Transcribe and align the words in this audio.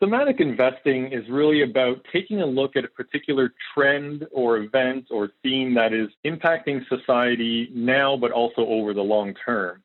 Thematic 0.00 0.40
investing 0.40 1.12
is 1.12 1.28
really 1.28 1.60
about 1.60 1.98
taking 2.10 2.40
a 2.40 2.46
look 2.46 2.74
at 2.74 2.86
a 2.86 2.88
particular 2.88 3.52
trend 3.74 4.26
or 4.32 4.56
event 4.56 5.08
or 5.10 5.28
theme 5.42 5.74
that 5.74 5.92
is 5.92 6.08
impacting 6.24 6.80
society 6.88 7.68
now, 7.74 8.16
but 8.16 8.30
also 8.30 8.62
over 8.62 8.94
the 8.94 9.02
long 9.02 9.34
term. 9.44 9.82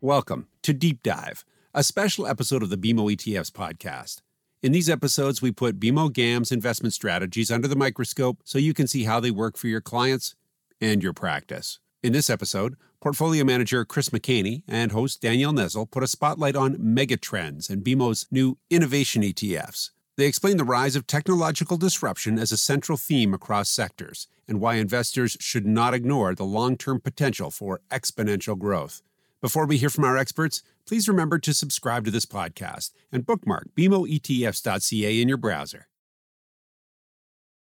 Welcome 0.00 0.46
to 0.62 0.72
Deep 0.72 1.02
Dive, 1.02 1.44
a 1.74 1.82
special 1.82 2.28
episode 2.28 2.62
of 2.62 2.70
the 2.70 2.76
BMO 2.76 3.12
ETFs 3.12 3.50
podcast. 3.50 4.20
In 4.62 4.70
these 4.70 4.88
episodes, 4.88 5.42
we 5.42 5.50
put 5.50 5.80
BMO 5.80 6.12
GAM's 6.12 6.52
investment 6.52 6.94
strategies 6.94 7.50
under 7.50 7.66
the 7.66 7.74
microscope 7.74 8.38
so 8.44 8.58
you 8.58 8.72
can 8.72 8.86
see 8.86 9.02
how 9.02 9.18
they 9.18 9.32
work 9.32 9.56
for 9.56 9.66
your 9.66 9.80
clients 9.80 10.36
and 10.80 11.02
your 11.02 11.12
practice. 11.12 11.80
In 12.00 12.12
this 12.12 12.30
episode, 12.30 12.76
portfolio 13.00 13.42
manager 13.42 13.84
Chris 13.84 14.10
McHaney 14.10 14.62
and 14.68 14.92
host 14.92 15.20
Danielle 15.20 15.52
Nezel 15.52 15.90
put 15.90 16.04
a 16.04 16.06
spotlight 16.06 16.54
on 16.54 16.76
megatrends 16.76 17.70
and 17.70 17.82
BMO's 17.82 18.28
new 18.30 18.56
innovation 18.70 19.22
ETFs. 19.22 19.90
They 20.16 20.26
explain 20.26 20.58
the 20.58 20.64
rise 20.64 20.94
of 20.94 21.08
technological 21.08 21.76
disruption 21.76 22.38
as 22.38 22.52
a 22.52 22.56
central 22.56 22.96
theme 22.96 23.34
across 23.34 23.68
sectors 23.68 24.28
and 24.46 24.60
why 24.60 24.76
investors 24.76 25.36
should 25.40 25.66
not 25.66 25.92
ignore 25.92 26.36
the 26.36 26.44
long 26.44 26.76
term 26.76 27.00
potential 27.00 27.50
for 27.50 27.80
exponential 27.90 28.56
growth. 28.56 29.02
Before 29.42 29.66
we 29.66 29.76
hear 29.76 29.90
from 29.90 30.04
our 30.04 30.16
experts, 30.16 30.62
please 30.86 31.08
remember 31.08 31.36
to 31.36 31.52
subscribe 31.52 32.04
to 32.04 32.12
this 32.12 32.24
podcast 32.24 32.92
and 33.10 33.26
bookmark 33.26 33.70
BMOETFs.ca 33.76 35.20
in 35.20 35.28
your 35.28 35.36
browser. 35.36 35.88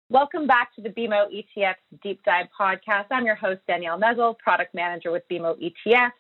Welcome 0.09 0.47
back 0.47 0.73
to 0.73 0.81
the 0.81 0.89
BMO 0.89 1.27
ETFs 1.31 1.75
Deep 2.01 2.23
Dive 2.23 2.47
podcast. 2.59 3.05
I'm 3.11 3.27
your 3.27 3.35
host, 3.35 3.61
Danielle 3.67 3.99
Nezel, 3.99 4.39
product 4.39 4.73
manager 4.73 5.11
with 5.11 5.21
BMO 5.31 5.55
ETFs. 5.61 6.13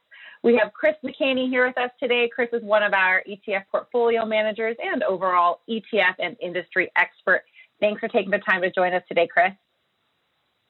We 0.43 0.55
have 0.57 0.73
Chris 0.73 0.93
McHaney 1.03 1.49
here 1.49 1.65
with 1.65 1.77
us 1.79 1.89
today. 1.99 2.29
Chris 2.31 2.49
is 2.53 2.61
one 2.61 2.83
of 2.83 2.93
our 2.93 3.23
ETF 3.27 3.63
portfolio 3.71 4.27
managers 4.27 4.75
and 4.79 5.01
overall 5.01 5.61
ETF 5.67 6.17
and 6.19 6.37
industry 6.39 6.91
expert. 6.95 7.41
Thanks 7.79 7.99
for 7.99 8.09
taking 8.09 8.29
the 8.29 8.37
time 8.47 8.61
to 8.61 8.69
join 8.69 8.93
us 8.93 9.01
today, 9.07 9.27
Chris. 9.27 9.53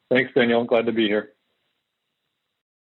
Thanks, 0.10 0.32
Danielle. 0.34 0.64
Glad 0.64 0.86
to 0.86 0.94
be 0.94 1.10
here. 1.10 1.34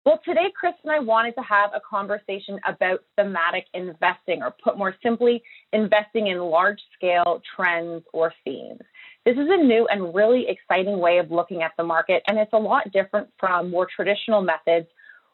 Well, 0.07 0.21
today, 0.25 0.53
Chris 0.55 0.75
and 0.85 0.93
I 0.93 1.01
wanted 1.01 1.35
to 1.35 1.43
have 1.43 1.71
a 1.75 1.81
conversation 1.81 2.61
about 2.65 3.01
thematic 3.17 3.65
investing, 3.75 4.41
or 4.41 4.55
put 4.63 4.79
more 4.79 4.95
simply, 5.03 5.43
investing 5.73 6.29
in 6.29 6.39
large 6.39 6.79
scale 6.97 7.43
trends 7.57 8.05
or 8.13 8.33
themes. 8.45 8.79
This 9.25 9.35
is 9.35 9.49
a 9.51 9.57
new 9.57 9.89
and 9.89 10.15
really 10.15 10.47
exciting 10.49 11.01
way 11.01 11.19
of 11.19 11.33
looking 11.33 11.65
at 11.65 11.73
the 11.77 11.83
market, 11.83 12.23
and 12.29 12.39
it's 12.39 12.53
a 12.53 12.57
lot 12.57 12.93
different 12.93 13.29
from 13.41 13.69
more 13.69 13.89
traditional 13.97 14.43
methods 14.43 14.87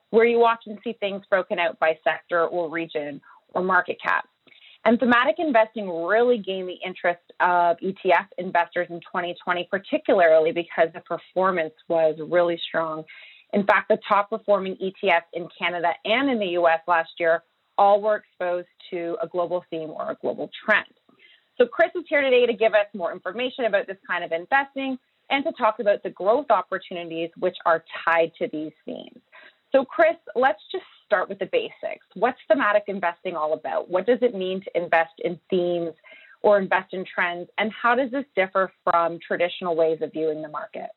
where 0.09 0.25
you 0.25 0.39
often 0.39 0.79
see 0.83 0.95
things 1.01 1.23
broken 1.29 1.59
out 1.59 1.79
by 1.79 1.99
sector 2.03 2.47
or 2.47 2.71
region 2.71 3.21
or 3.53 3.63
market 3.63 3.99
cap. 4.03 4.27
And 4.87 4.99
thematic 4.99 5.35
investing 5.37 5.87
really 5.87 6.39
gained 6.39 6.71
the 6.71 6.79
interest 6.83 7.21
of 7.41 7.77
ETF 7.77 8.27
investors 8.39 8.87
in 8.89 9.01
2020, 9.01 9.69
particularly 9.71 10.51
because 10.51 10.89
the 10.95 11.01
performance 11.01 11.75
was 11.89 12.17
really 12.27 12.59
strong 12.67 13.05
in 13.53 13.65
fact, 13.65 13.89
the 13.89 13.99
top 14.09 14.31
performing 14.31 14.77
ETFs 14.77 15.29
in 15.35 15.49
Canada 15.59 15.93
and 16.05 16.31
in 16.31 16.39
the 16.39 16.59
US 16.59 16.81
last 16.87 17.11
year 17.19 17.43
all 17.79 18.01
were 18.01 18.17
exposed 18.17 18.69
to 18.91 19.17
a 19.23 19.27
global 19.27 19.65
theme 19.71 19.91
or 19.91 20.11
a 20.11 20.17
global 20.21 20.51
trend. 20.65 20.87
So, 21.59 21.67
Chris 21.67 21.91
is 21.95 22.05
here 22.09 22.23
today 22.23 22.47
to 22.47 22.55
give 22.55 22.73
us 22.73 22.87
more 22.95 23.13
information 23.13 23.67
about 23.67 23.87
this 23.87 23.99
kind 24.09 24.25
of 24.25 24.33
investing 24.33 24.99
and 25.31 25.45
to 25.45 25.53
talk 25.53 25.81
about 25.81 26.03
the 26.03 26.11
growth 26.11 26.47
opportunities 26.51 27.31
which 27.39 27.57
are 27.67 27.85
tied 28.05 28.33
to 28.39 28.49
these 28.53 28.73
themes. 28.85 29.21
So, 29.71 29.85
Chris, 29.85 30.17
let's 30.35 30.61
just 30.71 30.85
start 31.07 31.29
with 31.29 31.39
the 31.39 31.49
basics. 31.53 32.05
What's 32.15 32.39
thematic 32.49 32.85
investing 32.89 33.37
all 33.37 33.53
about? 33.53 33.91
What 33.91 34.07
does 34.07 34.19
it 34.23 34.35
mean 34.35 34.63
to 34.63 34.83
invest 34.83 35.13
in 35.25 35.39
themes 35.51 35.93
or 36.43 36.59
invest 36.59 36.93
in 36.93 37.05
trends? 37.05 37.49
And 37.59 37.71
how 37.71 37.95
does 37.95 38.11
this 38.11 38.25
differ 38.35 38.73
from 38.85 39.19
traditional 39.27 39.77
ways 39.77 39.99
of 40.03 40.13
viewing 40.13 40.43
the 40.43 40.49
market? 40.49 40.91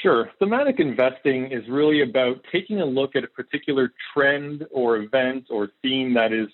Sure. 0.00 0.30
Thematic 0.38 0.80
investing 0.80 1.52
is 1.52 1.62
really 1.68 2.02
about 2.02 2.44
taking 2.50 2.80
a 2.80 2.84
look 2.84 3.14
at 3.14 3.24
a 3.24 3.28
particular 3.28 3.92
trend 4.12 4.66
or 4.70 4.96
event 4.96 5.46
or 5.50 5.68
theme 5.82 6.14
that 6.14 6.32
is 6.32 6.48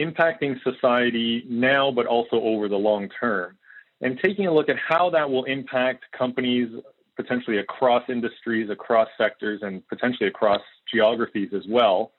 impacting 0.00 0.56
society 0.62 1.44
now, 1.48 1.90
but 1.90 2.06
also 2.06 2.36
over 2.36 2.68
the 2.68 2.76
long 2.76 3.08
term, 3.20 3.56
and 4.00 4.18
taking 4.22 4.46
a 4.46 4.52
look 4.52 4.68
at 4.68 4.76
how 4.76 5.10
that 5.10 5.30
will 5.30 5.44
impact 5.44 6.04
companies 6.16 6.68
potentially 7.16 7.58
across 7.58 8.02
industries, 8.08 8.70
across 8.70 9.08
sectors, 9.16 9.60
and 9.62 9.86
potentially 9.88 10.28
across 10.28 10.60
geographies 10.92 11.50
as 11.54 11.62
well. 11.68 12.12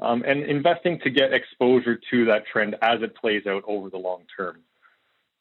Um, 0.00 0.22
and 0.26 0.42
investing 0.44 0.98
to 1.00 1.10
get 1.10 1.32
exposure 1.32 1.98
to 2.10 2.24
that 2.24 2.46
trend 2.50 2.74
as 2.82 3.02
it 3.02 3.14
plays 3.16 3.46
out 3.46 3.62
over 3.66 3.90
the 3.90 3.98
long 3.98 4.22
term. 4.34 4.58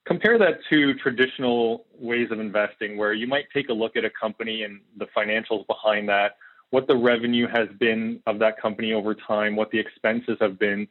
Compare 0.10 0.40
that 0.40 0.58
to 0.72 0.96
traditional 0.96 1.86
ways 2.00 2.30
of 2.32 2.40
investing 2.40 2.98
where 2.98 3.14
you 3.14 3.28
might 3.28 3.46
take 3.54 3.70
a 3.70 3.74
look 3.74 3.96
at 3.96 4.04
a 4.04 4.10
company 4.10 4.64
and 4.64 4.82
the 4.98 5.06
financials 5.16 5.68
behind 5.68 6.10
that, 6.10 6.38
what 6.72 6.88
the 6.88 6.96
revenue 6.96 7.48
has 7.48 7.68
been 7.80 8.20
of 8.26 8.40
that 8.40 8.60
company 8.60 8.92
over 8.92 9.14
time, 9.14 9.56
what 9.56 9.70
the 9.70 9.78
expenses 9.78 10.36
have 10.42 10.58
been, 10.58 10.88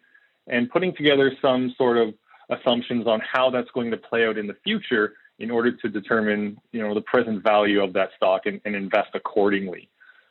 and 0.47 0.71
putting 0.71 0.95
together 0.95 1.33
some 1.43 1.75
sort 1.77 1.99
of 1.99 2.15
assumptions 2.51 3.09
on 3.09 3.21
how 3.21 3.51
that's 3.51 3.69
going 3.73 3.91
to 3.91 3.97
play 3.97 4.25
out 4.25 4.39
in 4.39 4.47
the 4.47 4.55
future 4.63 5.15
in 5.41 5.51
order 5.51 5.73
to 5.73 5.89
determine 5.89 6.57
you 6.71 6.81
know 6.81 6.95
the 6.95 7.01
present 7.01 7.43
value 7.43 7.83
of 7.83 7.93
that 7.93 8.11
stock 8.17 8.43
and, 8.47 8.61
and 8.65 8.77
invest 8.77 9.09
accordingly. 9.15 9.89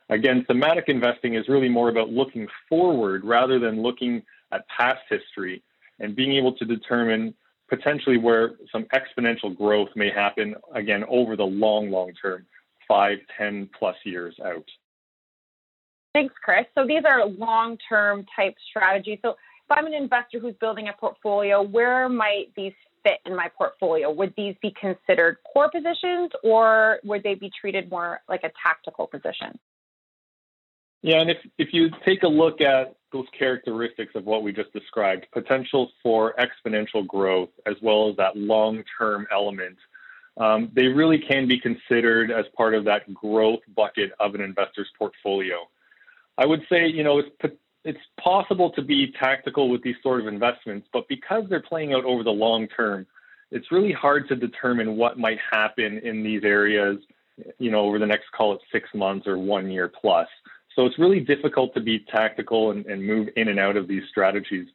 Again, 0.08 0.46
thematic 0.46 0.84
investing 0.88 1.34
is 1.34 1.46
really 1.46 1.68
more 1.68 1.90
about 1.90 2.08
looking 2.08 2.48
forward 2.70 3.22
rather 3.22 3.58
than 3.58 3.82
looking 3.82 4.22
at 4.50 4.66
past 4.74 5.02
history 5.10 5.62
and 6.00 6.16
being 6.16 6.32
able 6.32 6.54
to 6.54 6.64
determine 6.64 7.34
potentially 7.68 8.18
where 8.18 8.52
some 8.72 8.86
exponential 8.94 9.56
growth 9.56 9.88
may 9.94 10.10
happen 10.10 10.54
again 10.74 11.04
over 11.08 11.36
the 11.36 11.44
long, 11.44 11.90
long 11.90 12.12
term, 12.20 12.46
five, 12.86 13.18
ten 13.36 13.68
plus 13.78 13.96
years 14.04 14.34
out. 14.44 14.64
Thanks, 16.14 16.34
Chris. 16.42 16.64
So 16.74 16.86
these 16.86 17.02
are 17.06 17.26
long 17.26 17.76
term 17.88 18.24
type 18.34 18.54
strategies. 18.70 19.18
So 19.22 19.30
if 19.30 19.70
I'm 19.70 19.86
an 19.86 19.94
investor 19.94 20.40
who's 20.40 20.54
building 20.60 20.88
a 20.88 20.92
portfolio, 20.92 21.62
where 21.62 22.08
might 22.08 22.46
these 22.56 22.72
fit 23.02 23.18
in 23.26 23.36
my 23.36 23.48
portfolio? 23.56 24.10
Would 24.10 24.34
these 24.36 24.54
be 24.62 24.74
considered 24.80 25.36
core 25.52 25.70
positions 25.70 26.30
or 26.42 26.98
would 27.04 27.22
they 27.22 27.34
be 27.34 27.50
treated 27.60 27.90
more 27.90 28.20
like 28.28 28.44
a 28.44 28.50
tactical 28.64 29.06
position? 29.06 29.58
Yeah, 31.02 31.20
and 31.20 31.30
if, 31.30 31.38
if 31.58 31.68
you 31.72 31.90
take 32.04 32.22
a 32.24 32.28
look 32.28 32.60
at 32.60 32.96
those 33.12 33.26
characteristics 33.36 34.12
of 34.14 34.24
what 34.24 34.42
we 34.42 34.52
just 34.52 34.72
described, 34.72 35.26
potential 35.32 35.90
for 36.02 36.34
exponential 36.38 37.06
growth, 37.06 37.50
as 37.66 37.74
well 37.82 38.10
as 38.10 38.16
that 38.16 38.36
long 38.36 38.82
term 38.98 39.26
element, 39.32 39.76
um, 40.36 40.70
they 40.74 40.86
really 40.86 41.18
can 41.18 41.48
be 41.48 41.58
considered 41.58 42.30
as 42.30 42.44
part 42.56 42.74
of 42.74 42.84
that 42.84 43.12
growth 43.12 43.60
bucket 43.74 44.12
of 44.20 44.34
an 44.34 44.40
investor's 44.40 44.88
portfolio. 44.96 45.56
I 46.36 46.46
would 46.46 46.62
say, 46.70 46.86
you 46.86 47.02
know, 47.02 47.18
it's, 47.18 47.56
it's 47.84 47.98
possible 48.20 48.70
to 48.72 48.82
be 48.82 49.12
tactical 49.18 49.68
with 49.68 49.82
these 49.82 49.96
sort 50.02 50.20
of 50.20 50.28
investments, 50.28 50.86
but 50.92 51.08
because 51.08 51.44
they're 51.48 51.60
playing 51.60 51.94
out 51.94 52.04
over 52.04 52.22
the 52.22 52.30
long 52.30 52.68
term, 52.68 53.06
it's 53.50 53.72
really 53.72 53.92
hard 53.92 54.28
to 54.28 54.36
determine 54.36 54.96
what 54.96 55.18
might 55.18 55.38
happen 55.50 55.98
in 55.98 56.22
these 56.22 56.44
areas, 56.44 56.98
you 57.58 57.70
know, 57.70 57.80
over 57.80 57.98
the 57.98 58.06
next, 58.06 58.30
call 58.36 58.52
it 58.52 58.60
six 58.70 58.88
months 58.94 59.26
or 59.26 59.38
one 59.38 59.70
year 59.70 59.88
plus. 59.88 60.28
So 60.74 60.86
it's 60.86 60.98
really 60.98 61.20
difficult 61.20 61.74
to 61.74 61.80
be 61.80 62.04
tactical 62.10 62.70
and, 62.70 62.86
and 62.86 63.04
move 63.04 63.28
in 63.36 63.48
and 63.48 63.58
out 63.58 63.76
of 63.76 63.88
these 63.88 64.02
strategies. 64.10 64.66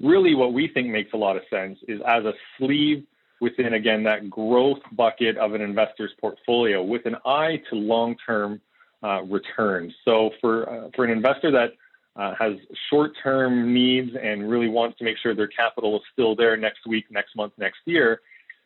Really, 0.00 0.34
what 0.34 0.52
we 0.52 0.68
think 0.68 0.88
makes 0.88 1.12
a 1.12 1.16
lot 1.16 1.36
of 1.36 1.42
sense 1.48 1.78
is 1.86 2.00
as 2.06 2.24
a 2.24 2.32
sleeve 2.58 3.04
within, 3.40 3.74
again, 3.74 4.02
that 4.04 4.28
growth 4.28 4.80
bucket 4.92 5.36
of 5.36 5.54
an 5.54 5.60
investor's 5.60 6.10
portfolio 6.20 6.82
with 6.82 7.06
an 7.06 7.16
eye 7.24 7.62
to 7.70 7.76
long 7.76 8.16
term 8.26 8.60
uh, 9.02 9.22
returns. 9.22 9.92
So 10.04 10.30
for, 10.40 10.68
uh, 10.68 10.88
for 10.96 11.04
an 11.04 11.10
investor 11.10 11.50
that 11.52 11.74
uh, 12.16 12.34
has 12.38 12.54
short 12.90 13.12
term 13.22 13.72
needs 13.72 14.10
and 14.20 14.48
really 14.48 14.68
wants 14.68 14.98
to 14.98 15.04
make 15.04 15.16
sure 15.18 15.34
their 15.34 15.48
capital 15.48 15.96
is 15.96 16.02
still 16.12 16.34
there 16.34 16.56
next 16.56 16.86
week, 16.86 17.04
next 17.10 17.36
month, 17.36 17.52
next 17.58 17.80
year, 17.84 18.20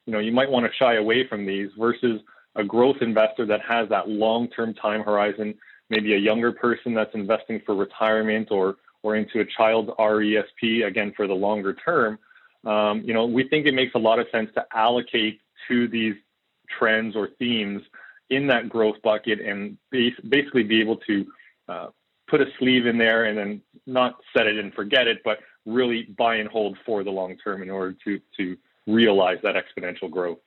you 0.07 0.13
know, 0.13 0.21
you 0.21 0.33
might 0.33 0.51
want 0.51 0.65
to 0.65 0.73
shy 0.79 0.95
away 0.95 1.27
from 1.29 1.45
these 1.45 1.69
versus 1.79 2.21
a 2.57 2.65
growth 2.65 2.97
investor 3.01 3.47
that 3.47 3.61
has 3.61 3.89
that 3.89 4.09
long 4.09 4.49
term 4.49 4.75
time 4.75 5.03
horizon 5.03 5.55
maybe 5.91 6.15
a 6.15 6.19
younger 6.19 6.53
person 6.53 6.95
that's 6.95 7.15
investing 7.15 7.61
for 7.65 7.75
retirement 7.75 8.49
or 8.51 8.77
or 9.03 9.15
into 9.15 9.41
a 9.41 9.45
child's 9.45 9.91
RESP 9.91 10.85
again 10.85 11.13
for 11.17 11.29
the 11.29 11.35
longer 11.35 11.73
term, 11.73 12.19
um, 12.65 13.03
you 13.05 13.15
know, 13.15 13.27
we 13.27 13.49
think 13.49 13.67
it 13.67 13.75
makes 13.75 13.95
a 13.95 13.99
lot 13.99 14.19
of 14.19 14.27
sense 14.33 14.51
to 14.55 14.65
allocate 14.75 15.41
to 15.69 15.87
these 15.89 16.17
trends 16.69 17.15
or 17.15 17.29
themes 17.39 17.83
in 18.31 18.47
that 18.49 18.69
growth 18.69 18.97
bucket 19.03 19.41
and 19.41 19.79
basically 19.91 20.63
be 20.63 20.81
able 20.81 20.97
to 20.97 21.27
uh, 21.69 21.87
put 22.29 22.41
a 22.41 22.47
sleeve 22.59 22.87
in 22.87 22.99
there 22.99 23.25
and 23.25 23.39
then 23.39 23.63
not 23.87 24.17
set 24.37 24.47
it 24.47 24.59
and 24.59 24.75
forget 24.75 25.07
it, 25.07 25.23
but 25.25 25.39
really 25.65 26.05
buy 26.19 26.37
and 26.37 26.49
hold 26.49 26.77
for 26.85 27.05
the 27.05 27.11
long 27.11 27.37
term 27.39 27.63
in 27.63 27.71
order 27.71 27.97
to 28.05 28.21
to 28.37 28.57
realize 28.87 29.39
that 29.43 29.55
exponential 29.55 30.11
growth. 30.11 30.39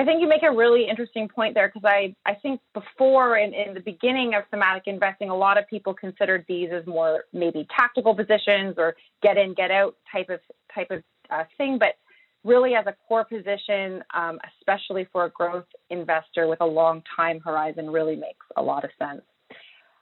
I 0.00 0.04
think 0.04 0.22
you 0.22 0.28
make 0.28 0.42
a 0.42 0.50
really 0.50 0.88
interesting 0.88 1.28
point 1.28 1.52
there 1.52 1.68
because 1.68 1.84
I, 1.84 2.16
I 2.24 2.32
think 2.32 2.58
before 2.72 3.36
in, 3.36 3.52
in 3.52 3.74
the 3.74 3.80
beginning 3.80 4.32
of 4.34 4.44
thematic 4.50 4.84
investing, 4.86 5.28
a 5.28 5.36
lot 5.36 5.58
of 5.58 5.68
people 5.68 5.92
considered 5.92 6.46
these 6.48 6.70
as 6.72 6.86
more 6.86 7.24
maybe 7.34 7.68
tactical 7.76 8.14
positions 8.14 8.76
or 8.78 8.96
get 9.22 9.36
in, 9.36 9.52
get 9.52 9.70
out 9.70 9.96
type 10.10 10.30
of 10.30 10.40
type 10.74 10.90
of 10.90 11.02
uh, 11.30 11.44
thing. 11.58 11.76
But 11.78 11.96
really, 12.44 12.76
as 12.76 12.86
a 12.86 12.96
core 13.06 13.26
position, 13.26 14.02
um, 14.14 14.38
especially 14.58 15.06
for 15.12 15.26
a 15.26 15.30
growth 15.32 15.66
investor 15.90 16.48
with 16.48 16.62
a 16.62 16.66
long 16.66 17.02
time 17.14 17.38
horizon, 17.44 17.90
really 17.90 18.16
makes 18.16 18.46
a 18.56 18.62
lot 18.62 18.84
of 18.84 18.90
sense. 18.98 19.20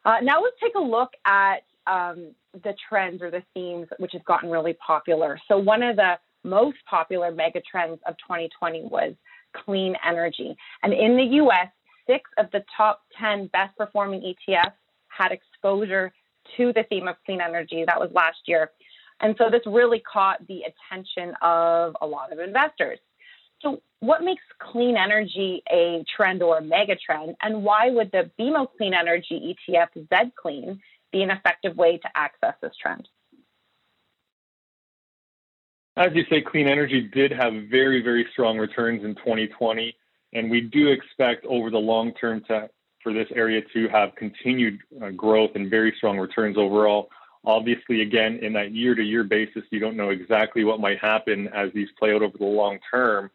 Uh, 0.04 0.18
now 0.22 0.40
let's 0.40 0.56
take 0.62 0.76
a 0.76 0.80
look 0.80 1.10
at 1.24 1.64
um, 1.88 2.30
the 2.62 2.72
trends 2.88 3.20
or 3.20 3.32
the 3.32 3.42
themes 3.52 3.88
which 3.98 4.12
have 4.12 4.24
gotten 4.26 4.48
really 4.48 4.74
popular. 4.74 5.40
So 5.48 5.58
one 5.58 5.82
of 5.82 5.96
the 5.96 6.18
most 6.44 6.78
popular 6.88 7.32
mega 7.32 7.60
trends 7.68 7.98
of 8.06 8.14
2020 8.18 8.82
was 8.84 9.14
clean 9.54 9.94
energy. 10.06 10.56
And 10.82 10.92
in 10.92 11.16
the 11.16 11.36
US, 11.42 11.68
six 12.06 12.30
of 12.38 12.50
the 12.52 12.64
top 12.76 13.02
10 13.20 13.48
best 13.48 13.76
performing 13.76 14.20
ETFs 14.20 14.72
had 15.08 15.32
exposure 15.32 16.12
to 16.56 16.72
the 16.72 16.84
theme 16.88 17.08
of 17.08 17.16
clean 17.26 17.40
energy. 17.40 17.84
That 17.86 18.00
was 18.00 18.10
last 18.12 18.38
year. 18.46 18.70
And 19.20 19.34
so 19.38 19.50
this 19.50 19.62
really 19.66 20.00
caught 20.10 20.46
the 20.46 20.62
attention 20.62 21.34
of 21.42 21.96
a 22.00 22.06
lot 22.06 22.32
of 22.32 22.38
investors. 22.38 22.98
So, 23.60 23.82
what 24.00 24.22
makes 24.22 24.42
clean 24.60 24.96
energy 24.96 25.62
a 25.70 26.04
trend 26.16 26.42
or 26.42 26.58
a 26.58 26.62
mega 26.62 26.94
trend? 26.94 27.34
And 27.42 27.64
why 27.64 27.90
would 27.90 28.12
the 28.12 28.30
BMO 28.38 28.68
Clean 28.76 28.94
Energy 28.94 29.56
ETF 29.66 29.88
Z 29.94 30.30
Clean 30.40 30.80
be 31.10 31.22
an 31.22 31.30
effective 31.30 31.76
way 31.76 31.98
to 31.98 32.08
access 32.14 32.54
this 32.62 32.72
trend? 32.80 33.08
As 35.98 36.12
you 36.14 36.22
say, 36.30 36.40
clean 36.40 36.68
energy 36.68 37.00
did 37.12 37.32
have 37.32 37.52
very, 37.68 38.00
very 38.00 38.24
strong 38.30 38.56
returns 38.56 39.02
in 39.02 39.16
2020, 39.16 39.96
and 40.32 40.48
we 40.48 40.60
do 40.60 40.86
expect 40.86 41.44
over 41.44 41.70
the 41.70 41.78
long 41.78 42.14
term 42.14 42.40
to 42.46 42.70
for 43.02 43.12
this 43.12 43.26
area 43.34 43.62
to 43.72 43.88
have 43.88 44.14
continued 44.14 44.78
uh, 45.02 45.10
growth 45.10 45.50
and 45.56 45.68
very 45.68 45.92
strong 45.96 46.16
returns 46.16 46.56
overall. 46.56 47.10
Obviously, 47.44 48.02
again, 48.02 48.38
in 48.42 48.52
that 48.52 48.72
year-to-year 48.72 49.24
basis, 49.24 49.64
you 49.70 49.80
don't 49.80 49.96
know 49.96 50.10
exactly 50.10 50.62
what 50.62 50.78
might 50.78 51.00
happen 51.00 51.48
as 51.48 51.72
these 51.72 51.88
play 51.98 52.14
out 52.14 52.22
over 52.22 52.38
the 52.38 52.44
long 52.44 52.78
term. 52.92 53.28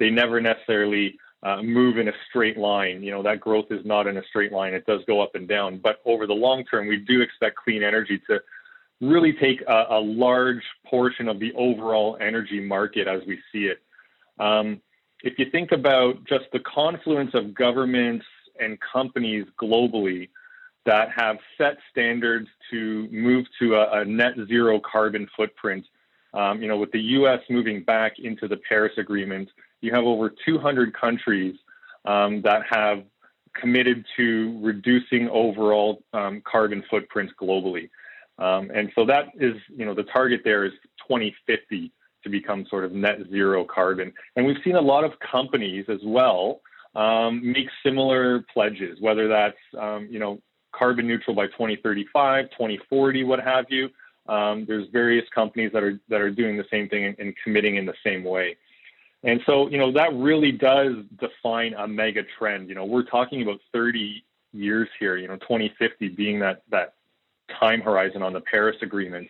They 0.00 0.10
never 0.10 0.40
necessarily 0.40 1.18
uh, 1.44 1.62
move 1.62 1.98
in 1.98 2.08
a 2.08 2.12
straight 2.28 2.58
line. 2.58 3.00
You 3.00 3.12
know, 3.12 3.22
that 3.22 3.38
growth 3.38 3.66
is 3.70 3.86
not 3.86 4.08
in 4.08 4.16
a 4.16 4.24
straight 4.24 4.50
line. 4.50 4.74
It 4.74 4.86
does 4.86 5.02
go 5.06 5.20
up 5.20 5.36
and 5.36 5.46
down. 5.46 5.78
But 5.78 6.00
over 6.04 6.26
the 6.26 6.34
long 6.34 6.64
term, 6.64 6.88
we 6.88 6.96
do 6.96 7.20
expect 7.20 7.56
clean 7.56 7.84
energy 7.84 8.20
to 8.28 8.40
really 9.00 9.32
take 9.32 9.60
a, 9.62 9.86
a 9.90 10.00
large 10.00 10.62
portion 10.86 11.28
of 11.28 11.38
the 11.38 11.52
overall 11.54 12.16
energy 12.20 12.60
market 12.60 13.06
as 13.06 13.22
we 13.26 13.38
see 13.52 13.66
it. 13.66 13.78
Um, 14.38 14.80
if 15.22 15.38
you 15.38 15.46
think 15.50 15.72
about 15.72 16.24
just 16.24 16.44
the 16.52 16.60
confluence 16.60 17.32
of 17.34 17.54
governments 17.54 18.24
and 18.58 18.78
companies 18.80 19.46
globally 19.60 20.28
that 20.86 21.08
have 21.14 21.36
set 21.56 21.76
standards 21.90 22.48
to 22.70 23.08
move 23.10 23.46
to 23.60 23.74
a, 23.74 24.00
a 24.00 24.04
net 24.04 24.34
zero 24.46 24.80
carbon 24.80 25.28
footprint, 25.36 25.84
um, 26.34 26.62
you 26.62 26.68
know, 26.68 26.76
with 26.76 26.92
the 26.92 27.00
U.S. 27.00 27.40
moving 27.50 27.82
back 27.82 28.18
into 28.18 28.48
the 28.48 28.56
Paris 28.68 28.92
Agreement, 28.96 29.48
you 29.80 29.92
have 29.92 30.04
over 30.04 30.32
200 30.46 30.94
countries 30.94 31.56
um, 32.04 32.42
that 32.42 32.62
have 32.68 33.04
committed 33.54 34.04
to 34.16 34.58
reducing 34.62 35.28
overall 35.30 36.02
um, 36.12 36.42
carbon 36.50 36.82
footprints 36.90 37.32
globally. 37.40 37.90
Um, 38.38 38.70
and 38.72 38.90
so 38.94 39.04
that 39.06 39.26
is, 39.34 39.54
you 39.68 39.84
know, 39.84 39.94
the 39.94 40.04
target 40.04 40.42
there 40.44 40.64
is 40.64 40.72
2050 41.08 41.92
to 42.22 42.28
become 42.28 42.66
sort 42.68 42.84
of 42.84 42.92
net 42.92 43.18
zero 43.30 43.64
carbon. 43.64 44.12
And 44.36 44.46
we've 44.46 44.62
seen 44.64 44.76
a 44.76 44.80
lot 44.80 45.04
of 45.04 45.12
companies 45.18 45.86
as 45.88 46.00
well 46.04 46.60
um, 46.94 47.40
make 47.52 47.68
similar 47.82 48.44
pledges, 48.52 48.98
whether 49.00 49.28
that's, 49.28 49.56
um, 49.78 50.08
you 50.10 50.18
know, 50.18 50.40
carbon 50.72 51.06
neutral 51.06 51.34
by 51.34 51.46
2035, 51.46 52.50
2040, 52.50 53.24
what 53.24 53.40
have 53.40 53.66
you. 53.68 53.88
Um, 54.28 54.66
there's 54.66 54.86
various 54.92 55.24
companies 55.34 55.72
that 55.72 55.82
are 55.82 55.98
that 56.08 56.20
are 56.20 56.30
doing 56.30 56.56
the 56.56 56.66
same 56.70 56.88
thing 56.88 57.06
and, 57.06 57.18
and 57.18 57.34
committing 57.42 57.76
in 57.76 57.86
the 57.86 57.94
same 58.04 58.24
way. 58.24 58.56
And 59.24 59.40
so, 59.46 59.68
you 59.68 59.78
know, 59.78 59.90
that 59.92 60.12
really 60.14 60.52
does 60.52 60.96
define 61.18 61.74
a 61.74 61.88
mega 61.88 62.22
trend. 62.38 62.68
You 62.68 62.74
know, 62.74 62.84
we're 62.84 63.04
talking 63.04 63.42
about 63.42 63.58
30 63.72 64.22
years 64.52 64.88
here, 65.00 65.16
you 65.16 65.28
know, 65.28 65.36
2050 65.36 66.08
being 66.10 66.38
that 66.40 66.62
that 66.70 66.94
time 67.58 67.80
horizon 67.80 68.22
on 68.22 68.32
the 68.32 68.40
Paris 68.40 68.76
Agreement. 68.82 69.28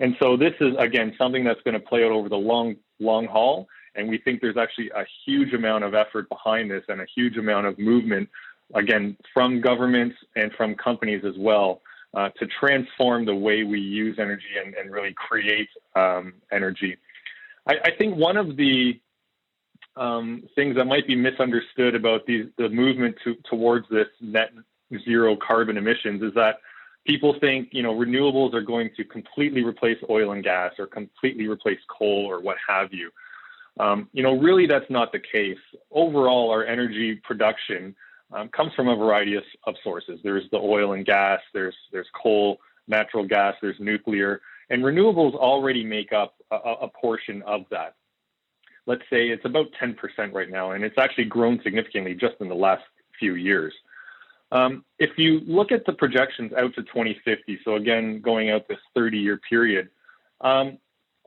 And 0.00 0.16
so 0.20 0.36
this 0.36 0.54
is 0.60 0.74
again 0.78 1.14
something 1.18 1.44
that's 1.44 1.60
going 1.62 1.74
to 1.74 1.80
play 1.80 2.04
out 2.04 2.12
over 2.12 2.28
the 2.28 2.36
long 2.36 2.76
long 3.00 3.26
haul. 3.26 3.68
And 3.94 4.08
we 4.08 4.18
think 4.18 4.40
there's 4.40 4.56
actually 4.56 4.90
a 4.90 5.04
huge 5.26 5.52
amount 5.54 5.84
of 5.84 5.94
effort 5.94 6.28
behind 6.28 6.70
this 6.70 6.84
and 6.88 7.00
a 7.00 7.06
huge 7.16 7.36
amount 7.36 7.66
of 7.66 7.78
movement, 7.78 8.28
again, 8.74 9.16
from 9.34 9.60
governments 9.60 10.16
and 10.36 10.52
from 10.52 10.76
companies 10.76 11.24
as 11.24 11.34
well, 11.36 11.82
uh, 12.14 12.28
to 12.38 12.46
transform 12.60 13.24
the 13.24 13.34
way 13.34 13.64
we 13.64 13.80
use 13.80 14.16
energy 14.20 14.54
and, 14.64 14.74
and 14.74 14.92
really 14.92 15.14
create 15.16 15.68
um, 15.96 16.34
energy. 16.52 16.96
I, 17.66 17.74
I, 17.84 17.90
think 17.98 18.16
one 18.16 18.36
of 18.36 18.56
the 18.56 19.00
um, 19.96 20.44
things 20.54 20.76
that 20.76 20.84
might 20.84 21.06
be 21.06 21.16
misunderstood 21.16 21.94
about 21.94 22.24
the, 22.26 22.50
the 22.56 22.68
movement 22.68 23.16
to, 23.24 23.34
towards 23.50 23.86
this 23.90 24.06
net 24.20 24.52
zero 25.04 25.36
carbon 25.36 25.76
emissions 25.76 26.22
is 26.22 26.32
that 26.34 26.60
people 27.06 27.34
think 27.40 27.68
you 27.72 27.82
know 27.82 27.94
renewables 27.94 28.54
are 28.54 28.62
going 28.62 28.90
to 28.96 29.04
completely 29.04 29.62
replace 29.62 29.98
oil 30.08 30.32
and 30.32 30.44
gas 30.44 30.72
or 30.78 30.86
completely 30.86 31.46
replace 31.46 31.80
coal 31.88 32.26
or 32.28 32.40
what 32.40 32.56
have 32.68 32.92
you. 32.92 33.10
Um, 33.80 34.08
you 34.12 34.22
know, 34.22 34.36
really 34.38 34.66
that's 34.66 34.90
not 34.90 35.12
the 35.12 35.20
case. 35.20 35.58
Overall, 35.90 36.50
our 36.50 36.64
energy 36.64 37.20
production 37.22 37.94
um, 38.32 38.48
comes 38.48 38.72
from 38.74 38.88
a 38.88 38.96
variety 38.96 39.36
of, 39.36 39.44
of, 39.66 39.74
sources. 39.82 40.20
There's 40.22 40.44
the 40.50 40.58
oil 40.58 40.92
and 40.92 41.04
gas, 41.04 41.40
there's 41.54 41.76
there's 41.92 42.08
coal, 42.20 42.58
natural 42.88 43.26
gas, 43.26 43.54
there's 43.62 43.78
nuclear, 43.78 44.40
and 44.70 44.82
renewables 44.82 45.34
already 45.34 45.84
make 45.84 46.12
up 46.12 46.34
a, 46.50 46.56
a 46.56 46.88
portion 46.88 47.42
of 47.42 47.62
that. 47.70 47.94
Let's 48.86 49.02
say 49.10 49.28
it's 49.28 49.44
about 49.44 49.66
10% 49.80 49.96
right 50.32 50.50
now, 50.50 50.72
and 50.72 50.82
it's 50.82 50.96
actually 50.98 51.26
grown 51.26 51.60
significantly 51.62 52.14
just 52.14 52.36
in 52.40 52.48
the 52.48 52.54
last 52.54 52.82
few 53.18 53.34
years. 53.34 53.74
Um, 54.50 54.84
if 54.98 55.10
you 55.18 55.40
look 55.40 55.72
at 55.72 55.84
the 55.84 55.92
projections 55.92 56.52
out 56.54 56.74
to 56.74 56.82
2050, 56.82 57.60
so 57.64 57.74
again, 57.74 58.20
going 58.20 58.50
out 58.50 58.66
this 58.68 58.78
30 58.94 59.18
year 59.18 59.38
period, 59.48 59.90
um, 60.40 60.78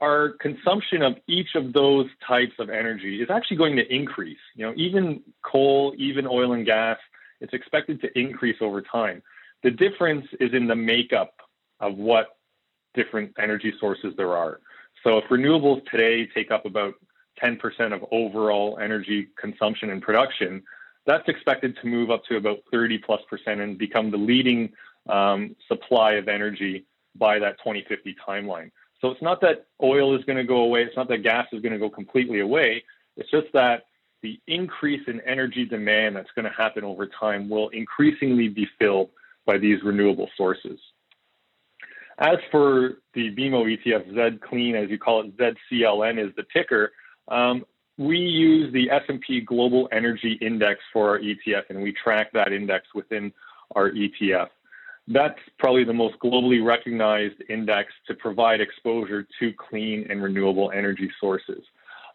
our 0.01 0.29
consumption 0.39 1.03
of 1.03 1.15
each 1.27 1.53
of 1.55 1.73
those 1.73 2.07
types 2.27 2.53
of 2.57 2.69
energy 2.69 3.21
is 3.21 3.29
actually 3.29 3.57
going 3.57 3.75
to 3.75 3.93
increase. 3.93 4.39
You 4.55 4.65
know, 4.65 4.73
even 4.75 5.21
coal, 5.43 5.93
even 5.97 6.25
oil 6.25 6.53
and 6.53 6.65
gas, 6.65 6.97
it's 7.39 7.53
expected 7.53 8.01
to 8.01 8.19
increase 8.19 8.57
over 8.61 8.81
time. 8.81 9.21
The 9.63 9.69
difference 9.69 10.25
is 10.39 10.53
in 10.53 10.67
the 10.67 10.75
makeup 10.75 11.35
of 11.79 11.97
what 11.97 12.37
different 12.95 13.33
energy 13.37 13.73
sources 13.79 14.13
there 14.17 14.35
are. 14.35 14.59
So 15.03 15.19
if 15.19 15.25
renewables 15.25 15.87
today 15.89 16.27
take 16.33 16.49
up 16.49 16.65
about 16.65 16.95
10% 17.41 17.93
of 17.93 18.05
overall 18.11 18.79
energy 18.81 19.29
consumption 19.39 19.91
and 19.91 20.01
production, 20.01 20.63
that's 21.05 21.27
expected 21.27 21.77
to 21.81 21.87
move 21.87 22.11
up 22.11 22.23
to 22.25 22.37
about 22.37 22.59
30 22.71 22.99
plus 22.99 23.21
percent 23.29 23.61
and 23.61 23.77
become 23.77 24.11
the 24.11 24.17
leading 24.17 24.71
um, 25.09 25.55
supply 25.67 26.13
of 26.13 26.27
energy 26.27 26.85
by 27.15 27.39
that 27.39 27.57
2050 27.59 28.15
timeline. 28.27 28.71
So 29.01 29.09
it's 29.09 29.21
not 29.21 29.41
that 29.41 29.65
oil 29.81 30.15
is 30.15 30.23
going 30.25 30.37
to 30.37 30.43
go 30.43 30.57
away. 30.57 30.83
It's 30.83 30.95
not 30.95 31.07
that 31.09 31.23
gas 31.23 31.47
is 31.51 31.61
going 31.61 31.73
to 31.73 31.79
go 31.79 31.89
completely 31.89 32.39
away. 32.39 32.83
It's 33.17 33.29
just 33.31 33.47
that 33.53 33.83
the 34.21 34.39
increase 34.47 35.01
in 35.07 35.19
energy 35.21 35.65
demand 35.65 36.15
that's 36.15 36.29
going 36.35 36.45
to 36.45 36.55
happen 36.55 36.83
over 36.83 37.07
time 37.07 37.49
will 37.49 37.69
increasingly 37.69 38.47
be 38.47 38.67
filled 38.77 39.09
by 39.45 39.57
these 39.57 39.81
renewable 39.83 40.29
sources. 40.37 40.79
As 42.19 42.37
for 42.51 42.99
the 43.15 43.33
BMO 43.35 43.65
ETF, 43.65 44.13
Z 44.13 44.39
Clean, 44.47 44.75
as 44.75 44.91
you 44.91 44.99
call 44.99 45.21
it, 45.21 45.35
ZCLN 45.37 46.23
is 46.23 46.31
the 46.35 46.43
ticker. 46.53 46.91
Um, 47.27 47.65
we 48.01 48.17
use 48.17 48.73
the 48.73 48.89
S&P 48.89 49.41
Global 49.41 49.87
Energy 49.91 50.33
Index 50.41 50.79
for 50.91 51.09
our 51.09 51.19
ETF, 51.19 51.69
and 51.69 51.81
we 51.81 51.93
track 51.93 52.31
that 52.33 52.51
index 52.51 52.87
within 52.95 53.31
our 53.75 53.91
ETF. 53.91 54.47
That's 55.07 55.39
probably 55.59 55.83
the 55.83 55.93
most 55.93 56.15
globally 56.19 56.65
recognized 56.65 57.35
index 57.47 57.91
to 58.07 58.15
provide 58.15 58.59
exposure 58.59 59.27
to 59.39 59.53
clean 59.53 60.07
and 60.09 60.21
renewable 60.23 60.71
energy 60.71 61.11
sources. 61.19 61.63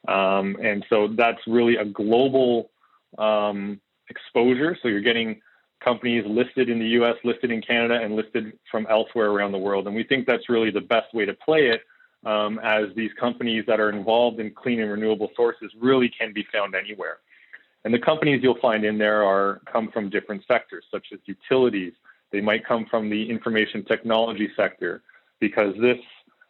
Um, 0.08 0.56
and 0.62 0.84
so 0.90 1.08
that's 1.16 1.40
really 1.46 1.76
a 1.76 1.84
global 1.84 2.70
um, 3.18 3.80
exposure. 4.08 4.76
So 4.82 4.88
you're 4.88 5.00
getting 5.00 5.40
companies 5.84 6.24
listed 6.26 6.68
in 6.68 6.78
the 6.78 6.88
US, 7.00 7.14
listed 7.22 7.52
in 7.52 7.62
Canada, 7.62 8.00
and 8.02 8.16
listed 8.16 8.58
from 8.70 8.86
elsewhere 8.90 9.30
around 9.30 9.52
the 9.52 9.58
world. 9.58 9.86
And 9.86 9.94
we 9.94 10.04
think 10.04 10.26
that's 10.26 10.48
really 10.48 10.70
the 10.70 10.80
best 10.80 11.14
way 11.14 11.26
to 11.26 11.34
play 11.34 11.68
it 11.68 11.82
um, 12.26 12.58
as 12.62 12.86
these 12.94 13.12
companies 13.18 13.64
that 13.68 13.78
are 13.80 13.90
involved 13.90 14.40
in 14.40 14.50
clean 14.50 14.80
and 14.80 14.90
renewable 14.90 15.30
sources 15.36 15.70
really 15.80 16.10
can 16.18 16.32
be 16.32 16.44
found 16.52 16.74
anywhere. 16.74 17.18
And 17.84 17.94
the 17.94 18.00
companies 18.00 18.40
you'll 18.42 18.58
find 18.60 18.84
in 18.84 18.98
there 18.98 19.22
are 19.22 19.60
come 19.72 19.90
from 19.92 20.10
different 20.10 20.42
sectors, 20.46 20.84
such 20.90 21.06
as 21.12 21.20
utilities. 21.24 21.92
They 22.32 22.40
might 22.40 22.66
come 22.66 22.84
from 22.90 23.08
the 23.08 23.30
information 23.30 23.84
technology 23.84 24.48
sector, 24.56 25.02
because 25.38 25.72
this 25.80 25.98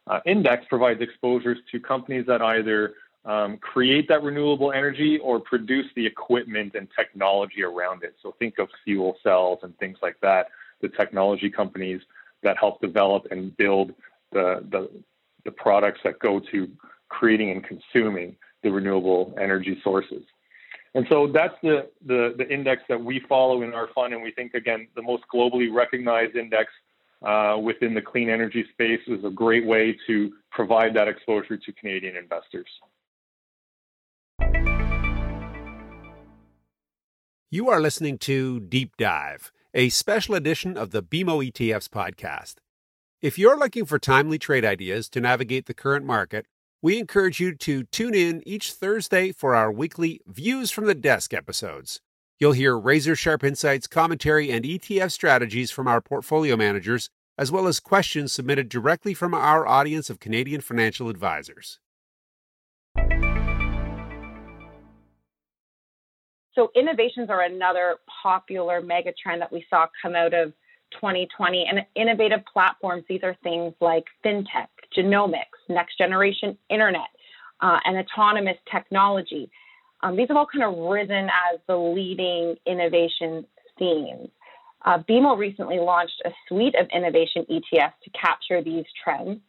uh, 0.07 0.21
index 0.25 0.65
provides 0.69 1.03
exposures 1.03 1.59
to 1.71 1.79
companies 1.79 2.25
that 2.27 2.41
either 2.41 2.95
um, 3.27 3.59
create 3.59 4.09
that 4.09 4.23
renewable 4.23 4.73
energy 4.73 5.19
or 5.19 5.39
produce 5.41 5.87
the 5.95 6.07
equipment 6.07 6.75
and 6.75 6.89
technology 6.99 7.63
around 7.63 8.03
it. 8.03 8.15
So 8.23 8.35
think 8.39 8.59
of 8.59 8.69
fuel 8.85 9.17
cells 9.23 9.59
and 9.63 9.77
things 9.79 9.99
like 10.01 10.17
that, 10.23 10.47
the 10.81 10.89
technology 10.89 11.51
companies 11.51 12.01
that 12.45 12.57
help 12.57 12.81
develop 12.81 13.27
and 13.31 13.55
build 13.57 13.93
the, 14.33 14.65
the, 14.71 14.89
the 15.47 15.53
products 15.53 16.01
that 16.05 16.19
go 16.19 16.41
to 16.53 16.69
creating 17.09 17.51
and 17.51 17.65
consuming 17.65 18.37
the 18.63 18.71
renewable 18.71 19.35
energy 19.41 19.79
sources. 19.83 20.23
And 20.95 21.07
so 21.11 21.27
that's 21.33 21.55
the, 21.63 21.89
the, 22.07 22.35
the, 22.39 22.49
index 22.49 22.83
that 22.89 23.03
we 23.03 23.21
follow 23.29 23.63
in 23.63 23.75
our 23.75 23.89
fund. 23.95 24.15
And 24.15 24.23
we 24.23 24.33
think, 24.33 24.55
again, 24.55 24.89
the 24.97 25.03
most 25.03 25.25
globally 25.33 25.73
recognized 25.73 26.37
index 26.37 26.71
uh, 27.23 27.59
within 27.63 27.93
the 27.95 28.01
clean 28.01 28.31
energy 28.31 28.65
space 28.73 29.01
is 29.07 29.23
a 29.25 29.31
great 29.31 29.67
way 29.67 29.97
to 30.07 30.33
provide 30.51 30.95
that 30.95 31.07
exposure 31.07 31.57
to 31.57 31.73
Canadian 31.73 32.17
investors. 32.17 32.67
You 37.51 37.69
are 37.69 37.81
listening 37.81 38.19
to 38.19 38.61
Deep 38.61 38.97
Dive, 38.97 39.53
a 39.73 39.89
special 39.91 40.35
edition 40.35 40.77
of 40.77 40.91
the 40.91 41.03
BMO 41.03 41.51
ETFs 41.53 41.89
podcast. 41.89 42.57
If 43.27 43.41
you're 43.41 43.59
looking 43.59 43.87
for 43.87 43.99
timely 43.99 44.39
trade 44.39 44.65
ideas 44.65 45.09
to 45.09 45.21
navigate 45.21 45.67
the 45.67 45.75
current 45.75 46.07
market, 46.07 46.47
we 46.81 46.97
encourage 46.97 47.41
you 47.41 47.57
to 47.57 47.83
tune 47.83 48.15
in 48.15 48.41
each 48.47 48.71
Thursday 48.71 49.33
for 49.33 49.57
our 49.57 49.73
weekly 49.73 50.21
Views 50.29 50.71
from 50.71 50.85
the 50.85 50.95
Desk 50.95 51.35
episodes. 51.35 52.01
You'll 52.39 52.53
hear 52.53 52.79
razor 52.79 53.17
sharp 53.17 53.43
insights, 53.43 53.89
commentary, 53.89 54.53
and 54.53 54.65
ETF 54.65 55.11
strategies 55.11 55.73
from 55.73 55.89
our 55.89 56.01
portfolio 56.01 56.57
managers, 56.57 57.11
as 57.37 57.51
well 57.51 57.67
as 57.67 57.81
questions 57.81 58.33
submitted 58.33 58.69
directly 58.69 59.13
from 59.13 59.35
our 59.35 59.67
audience 59.67 60.09
of 60.09 60.21
Canadian 60.21 60.61
financial 60.61 61.09
advisors. 61.09 61.81
So 66.55 66.71
innovations 66.77 67.29
are 67.29 67.43
another 67.43 67.97
popular 68.23 68.81
mega 68.81 69.13
trend 69.21 69.43
that 69.43 69.53
we 69.53 69.67
saw 69.69 69.89
come 70.01 70.15
out 70.15 70.33
of 70.33 70.53
2020. 70.93 71.67
And 71.69 71.81
innovative 71.95 72.41
platforms, 72.53 73.05
these 73.09 73.21
are 73.23 73.37
things 73.43 73.75
like 73.81 74.05
fintech, 74.25 74.69
genomics, 74.97 75.59
next 75.69 75.99
generation 75.99 76.57
internet, 76.71 77.09
uh, 77.61 77.79
and 77.85 77.97
autonomous 77.97 78.57
technology. 78.71 79.51
Um, 80.03 80.17
these 80.17 80.29
have 80.29 80.37
all 80.37 80.47
kind 80.47 80.65
of 80.65 80.79
risen 80.91 81.29
as 81.53 81.61
the 81.67 81.77
leading 81.77 82.57
innovation 82.67 83.47
themes. 83.79 84.29
Uh, 84.85 84.99
BMO 85.09 85.37
recently 85.37 85.79
launched 85.79 86.23
a 86.25 86.31
suite 86.49 86.75
of 86.79 86.87
innovation 86.95 87.45
ETFs 87.51 87.95
to 88.05 88.11
capture 88.11 88.63
these 88.63 88.85
trends. 89.03 89.41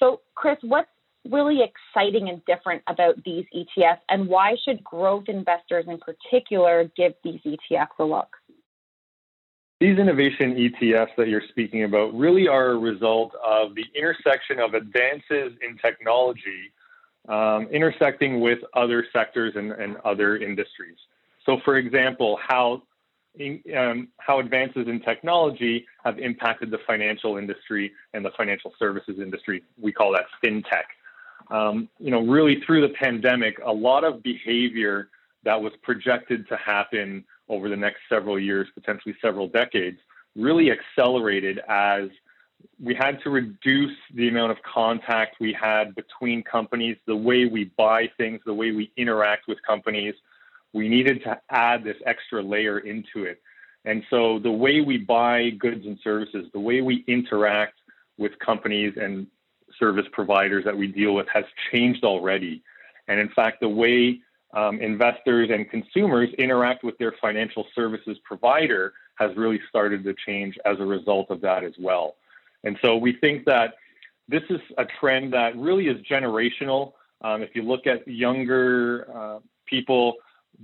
So, 0.00 0.20
Chris, 0.34 0.56
what's 0.62 0.88
really 1.30 1.60
exciting 1.62 2.28
and 2.28 2.44
different 2.46 2.82
about 2.88 3.22
these 3.24 3.44
ETFs, 3.54 4.00
and 4.08 4.26
why 4.26 4.56
should 4.64 4.82
growth 4.82 5.24
investors 5.28 5.84
in 5.86 5.98
particular 5.98 6.90
give 6.96 7.12
these 7.22 7.40
ETFs 7.46 7.98
a 8.00 8.04
look? 8.04 8.28
These 9.82 9.98
innovation 9.98 10.54
ETFs 10.54 11.08
that 11.16 11.26
you're 11.26 11.42
speaking 11.48 11.82
about 11.82 12.14
really 12.14 12.46
are 12.46 12.70
a 12.70 12.78
result 12.78 13.34
of 13.44 13.74
the 13.74 13.84
intersection 13.96 14.60
of 14.60 14.74
advances 14.74 15.54
in 15.60 15.76
technology 15.84 16.70
um, 17.28 17.66
intersecting 17.66 18.40
with 18.40 18.60
other 18.74 19.04
sectors 19.12 19.54
and, 19.56 19.72
and, 19.72 19.96
other 20.04 20.36
industries. 20.36 20.94
So, 21.44 21.58
for 21.64 21.78
example, 21.78 22.38
how 22.40 22.82
um, 23.76 24.06
how 24.18 24.38
advances 24.38 24.86
in 24.86 25.00
technology 25.00 25.84
have 26.04 26.16
impacted 26.20 26.70
the 26.70 26.78
financial 26.86 27.36
industry 27.36 27.90
and 28.14 28.24
the 28.24 28.30
financial 28.36 28.72
services 28.78 29.16
industry. 29.18 29.64
We 29.80 29.90
call 29.90 30.12
that 30.12 30.26
fintech 30.44 30.84
um, 31.50 31.88
you 31.98 32.10
know, 32.10 32.22
really 32.22 32.60
through 32.66 32.86
the 32.86 32.94
pandemic, 32.94 33.58
a 33.64 33.72
lot 33.72 34.04
of 34.04 34.22
behavior 34.22 35.08
that 35.44 35.60
was 35.60 35.72
projected 35.82 36.48
to 36.48 36.56
happen 36.56 37.24
over 37.48 37.68
the 37.68 37.76
next 37.76 38.00
several 38.08 38.38
years, 38.38 38.68
potentially 38.74 39.14
several 39.20 39.48
decades, 39.48 39.98
really 40.36 40.70
accelerated 40.70 41.60
as 41.68 42.08
we 42.80 42.94
had 42.94 43.20
to 43.22 43.30
reduce 43.30 43.96
the 44.14 44.28
amount 44.28 44.52
of 44.52 44.58
contact 44.62 45.36
we 45.40 45.52
had 45.52 45.94
between 45.94 46.42
companies, 46.42 46.96
the 47.06 47.16
way 47.16 47.46
we 47.46 47.64
buy 47.76 48.08
things, 48.16 48.40
the 48.46 48.54
way 48.54 48.70
we 48.70 48.92
interact 48.96 49.48
with 49.48 49.58
companies. 49.66 50.14
We 50.72 50.88
needed 50.88 51.22
to 51.24 51.40
add 51.50 51.84
this 51.84 51.96
extra 52.06 52.42
layer 52.42 52.78
into 52.78 53.24
it. 53.24 53.42
And 53.84 54.04
so 54.10 54.38
the 54.38 54.50
way 54.50 54.80
we 54.80 54.96
buy 54.96 55.50
goods 55.50 55.84
and 55.86 55.98
services, 56.04 56.46
the 56.52 56.60
way 56.60 56.80
we 56.80 57.04
interact 57.08 57.74
with 58.16 58.38
companies 58.38 58.94
and 58.96 59.26
service 59.78 60.06
providers 60.12 60.64
that 60.64 60.76
we 60.76 60.86
deal 60.86 61.14
with 61.14 61.26
has 61.32 61.44
changed 61.72 62.04
already. 62.04 62.62
And 63.08 63.18
in 63.18 63.28
fact, 63.30 63.60
the 63.60 63.68
way 63.68 64.20
um, 64.52 64.80
investors 64.80 65.48
and 65.52 65.68
consumers 65.70 66.28
interact 66.38 66.84
with 66.84 66.96
their 66.98 67.14
financial 67.20 67.66
services 67.74 68.18
provider 68.24 68.92
has 69.16 69.30
really 69.36 69.60
started 69.68 70.04
to 70.04 70.14
change 70.26 70.58
as 70.64 70.78
a 70.80 70.84
result 70.84 71.30
of 71.30 71.40
that 71.40 71.64
as 71.64 71.72
well. 71.78 72.16
And 72.64 72.78
so 72.82 72.96
we 72.96 73.14
think 73.20 73.44
that 73.46 73.74
this 74.28 74.42
is 74.50 74.60
a 74.78 74.84
trend 75.00 75.32
that 75.32 75.56
really 75.56 75.86
is 75.88 75.96
generational. 76.10 76.92
Um, 77.22 77.42
if 77.42 77.50
you 77.54 77.62
look 77.62 77.86
at 77.86 78.06
younger 78.06 79.06
uh, 79.14 79.38
people, 79.66 80.14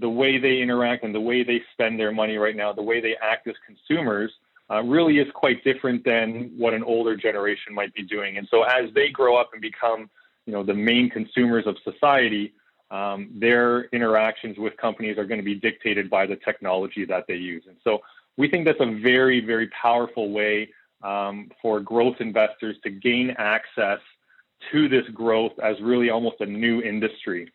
the 0.00 0.08
way 0.08 0.38
they 0.38 0.60
interact 0.60 1.04
and 1.04 1.14
the 1.14 1.20
way 1.20 1.42
they 1.42 1.60
spend 1.72 1.98
their 1.98 2.12
money 2.12 2.36
right 2.36 2.56
now, 2.56 2.72
the 2.72 2.82
way 2.82 3.00
they 3.00 3.16
act 3.22 3.46
as 3.48 3.54
consumers, 3.66 4.30
uh, 4.70 4.82
really 4.82 5.18
is 5.18 5.26
quite 5.34 5.64
different 5.64 6.04
than 6.04 6.52
what 6.56 6.74
an 6.74 6.84
older 6.84 7.16
generation 7.16 7.74
might 7.74 7.92
be 7.94 8.02
doing. 8.02 8.36
And 8.36 8.46
so 8.50 8.64
as 8.64 8.92
they 8.94 9.08
grow 9.08 9.36
up 9.36 9.50
and 9.54 9.62
become, 9.62 10.10
you 10.46 10.52
know, 10.52 10.62
the 10.62 10.74
main 10.74 11.08
consumers 11.08 11.66
of 11.66 11.76
society, 11.84 12.52
um, 12.90 13.30
their 13.34 13.84
interactions 13.86 14.58
with 14.58 14.76
companies 14.76 15.18
are 15.18 15.24
going 15.24 15.40
to 15.40 15.44
be 15.44 15.54
dictated 15.54 16.08
by 16.08 16.26
the 16.26 16.36
technology 16.36 17.04
that 17.04 17.26
they 17.28 17.34
use. 17.34 17.64
And 17.68 17.76
so 17.84 18.00
we 18.36 18.48
think 18.48 18.66
that's 18.66 18.80
a 18.80 19.00
very, 19.00 19.40
very 19.40 19.68
powerful 19.68 20.30
way 20.30 20.70
um, 21.02 21.50
for 21.60 21.80
growth 21.80 22.16
investors 22.20 22.76
to 22.84 22.90
gain 22.90 23.34
access 23.38 24.00
to 24.72 24.88
this 24.88 25.06
growth 25.14 25.52
as 25.62 25.80
really 25.80 26.10
almost 26.10 26.40
a 26.40 26.46
new 26.46 26.80
industry 26.82 27.52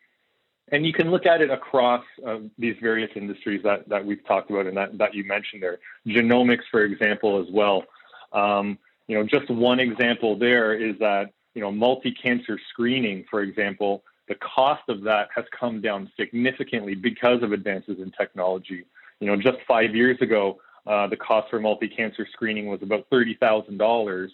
and 0.68 0.86
you 0.86 0.92
can 0.92 1.10
look 1.10 1.26
at 1.26 1.42
it 1.42 1.50
across 1.50 2.04
uh, 2.26 2.38
these 2.58 2.76
various 2.80 3.10
industries 3.16 3.62
that, 3.64 3.88
that 3.88 4.04
we've 4.04 4.24
talked 4.26 4.50
about 4.50 4.66
and 4.66 4.76
that, 4.76 4.96
that 4.98 5.14
you 5.14 5.24
mentioned 5.24 5.62
there. 5.62 5.78
Genomics, 6.06 6.64
for 6.70 6.84
example, 6.84 7.40
as 7.40 7.52
well. 7.52 7.84
Um, 8.32 8.78
you 9.06 9.16
know, 9.16 9.24
just 9.24 9.50
one 9.50 9.78
example 9.78 10.38
there 10.38 10.74
is 10.74 10.98
that, 11.00 11.32
you 11.54 11.60
know, 11.60 11.70
multi-cancer 11.70 12.58
screening, 12.70 13.24
for 13.30 13.42
example, 13.42 14.02
the 14.28 14.34
cost 14.36 14.82
of 14.88 15.02
that 15.02 15.28
has 15.34 15.44
come 15.58 15.80
down 15.80 16.10
significantly 16.18 16.94
because 16.94 17.42
of 17.42 17.52
advances 17.52 17.98
in 17.98 18.10
technology. 18.12 18.84
You 19.20 19.26
know, 19.26 19.36
just 19.36 19.58
five 19.66 19.94
years 19.94 20.20
ago, 20.20 20.60
uh, 20.86 21.06
the 21.06 21.16
cost 21.16 21.50
for 21.50 21.60
multi-cancer 21.60 22.26
screening 22.32 22.66
was 22.66 22.82
about 22.82 23.08
$30,000. 23.10 24.28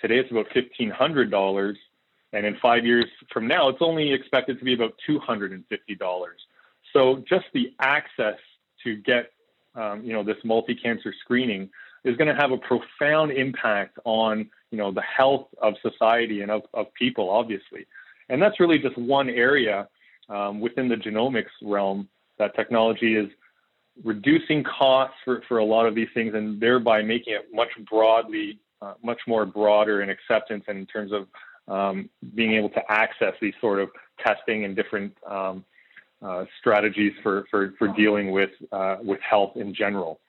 Today 0.00 0.18
it's 0.18 0.30
about 0.30 0.48
$1,500 0.50 1.76
and 2.32 2.44
in 2.44 2.56
five 2.60 2.84
years 2.84 3.06
from 3.32 3.46
now, 3.46 3.68
it's 3.68 3.80
only 3.80 4.12
expected 4.12 4.58
to 4.58 4.64
be 4.64 4.74
about 4.74 4.94
$250. 5.08 5.62
So 6.92 7.24
just 7.28 7.46
the 7.54 7.72
access 7.80 8.38
to 8.84 8.96
get, 8.96 9.32
um, 9.74 10.04
you 10.04 10.12
know, 10.12 10.22
this 10.22 10.36
multi-cancer 10.44 11.14
screening 11.20 11.70
is 12.04 12.16
going 12.16 12.28
to 12.28 12.34
have 12.34 12.52
a 12.52 12.58
profound 12.58 13.32
impact 13.32 13.98
on, 14.04 14.50
you 14.70 14.78
know, 14.78 14.92
the 14.92 15.02
health 15.02 15.48
of 15.62 15.74
society 15.82 16.42
and 16.42 16.50
of, 16.50 16.62
of 16.74 16.92
people, 16.94 17.30
obviously. 17.30 17.86
And 18.28 18.40
that's 18.40 18.58
really 18.60 18.78
just 18.78 18.96
one 18.98 19.30
area 19.30 19.88
um, 20.28 20.60
within 20.60 20.88
the 20.88 20.96
genomics 20.96 21.44
realm 21.62 22.08
that 22.38 22.54
technology 22.54 23.16
is 23.16 23.28
reducing 24.04 24.62
costs 24.64 25.16
for, 25.24 25.42
for 25.48 25.58
a 25.58 25.64
lot 25.64 25.86
of 25.86 25.94
these 25.94 26.08
things 26.12 26.34
and 26.34 26.60
thereby 26.60 27.02
making 27.02 27.34
it 27.34 27.46
much 27.52 27.70
broadly, 27.88 28.58
uh, 28.82 28.94
much 29.02 29.20
more 29.26 29.46
broader 29.46 30.02
in 30.02 30.10
acceptance 30.10 30.64
and 30.68 30.78
in 30.78 30.86
terms 30.86 31.12
of 31.12 31.26
um, 31.68 32.10
being 32.34 32.54
able 32.54 32.68
to 32.70 32.80
access 32.90 33.34
these 33.40 33.54
sort 33.60 33.80
of 33.80 33.88
testing 34.24 34.64
and 34.64 34.76
different 34.76 35.16
um, 35.28 35.64
uh, 36.22 36.44
strategies 36.60 37.12
for, 37.22 37.44
for, 37.50 37.74
for 37.78 37.88
dealing 37.88 38.30
with, 38.30 38.50
uh, 38.72 38.96
with 39.02 39.20
health 39.20 39.52
in 39.56 39.74
general. 39.74 40.20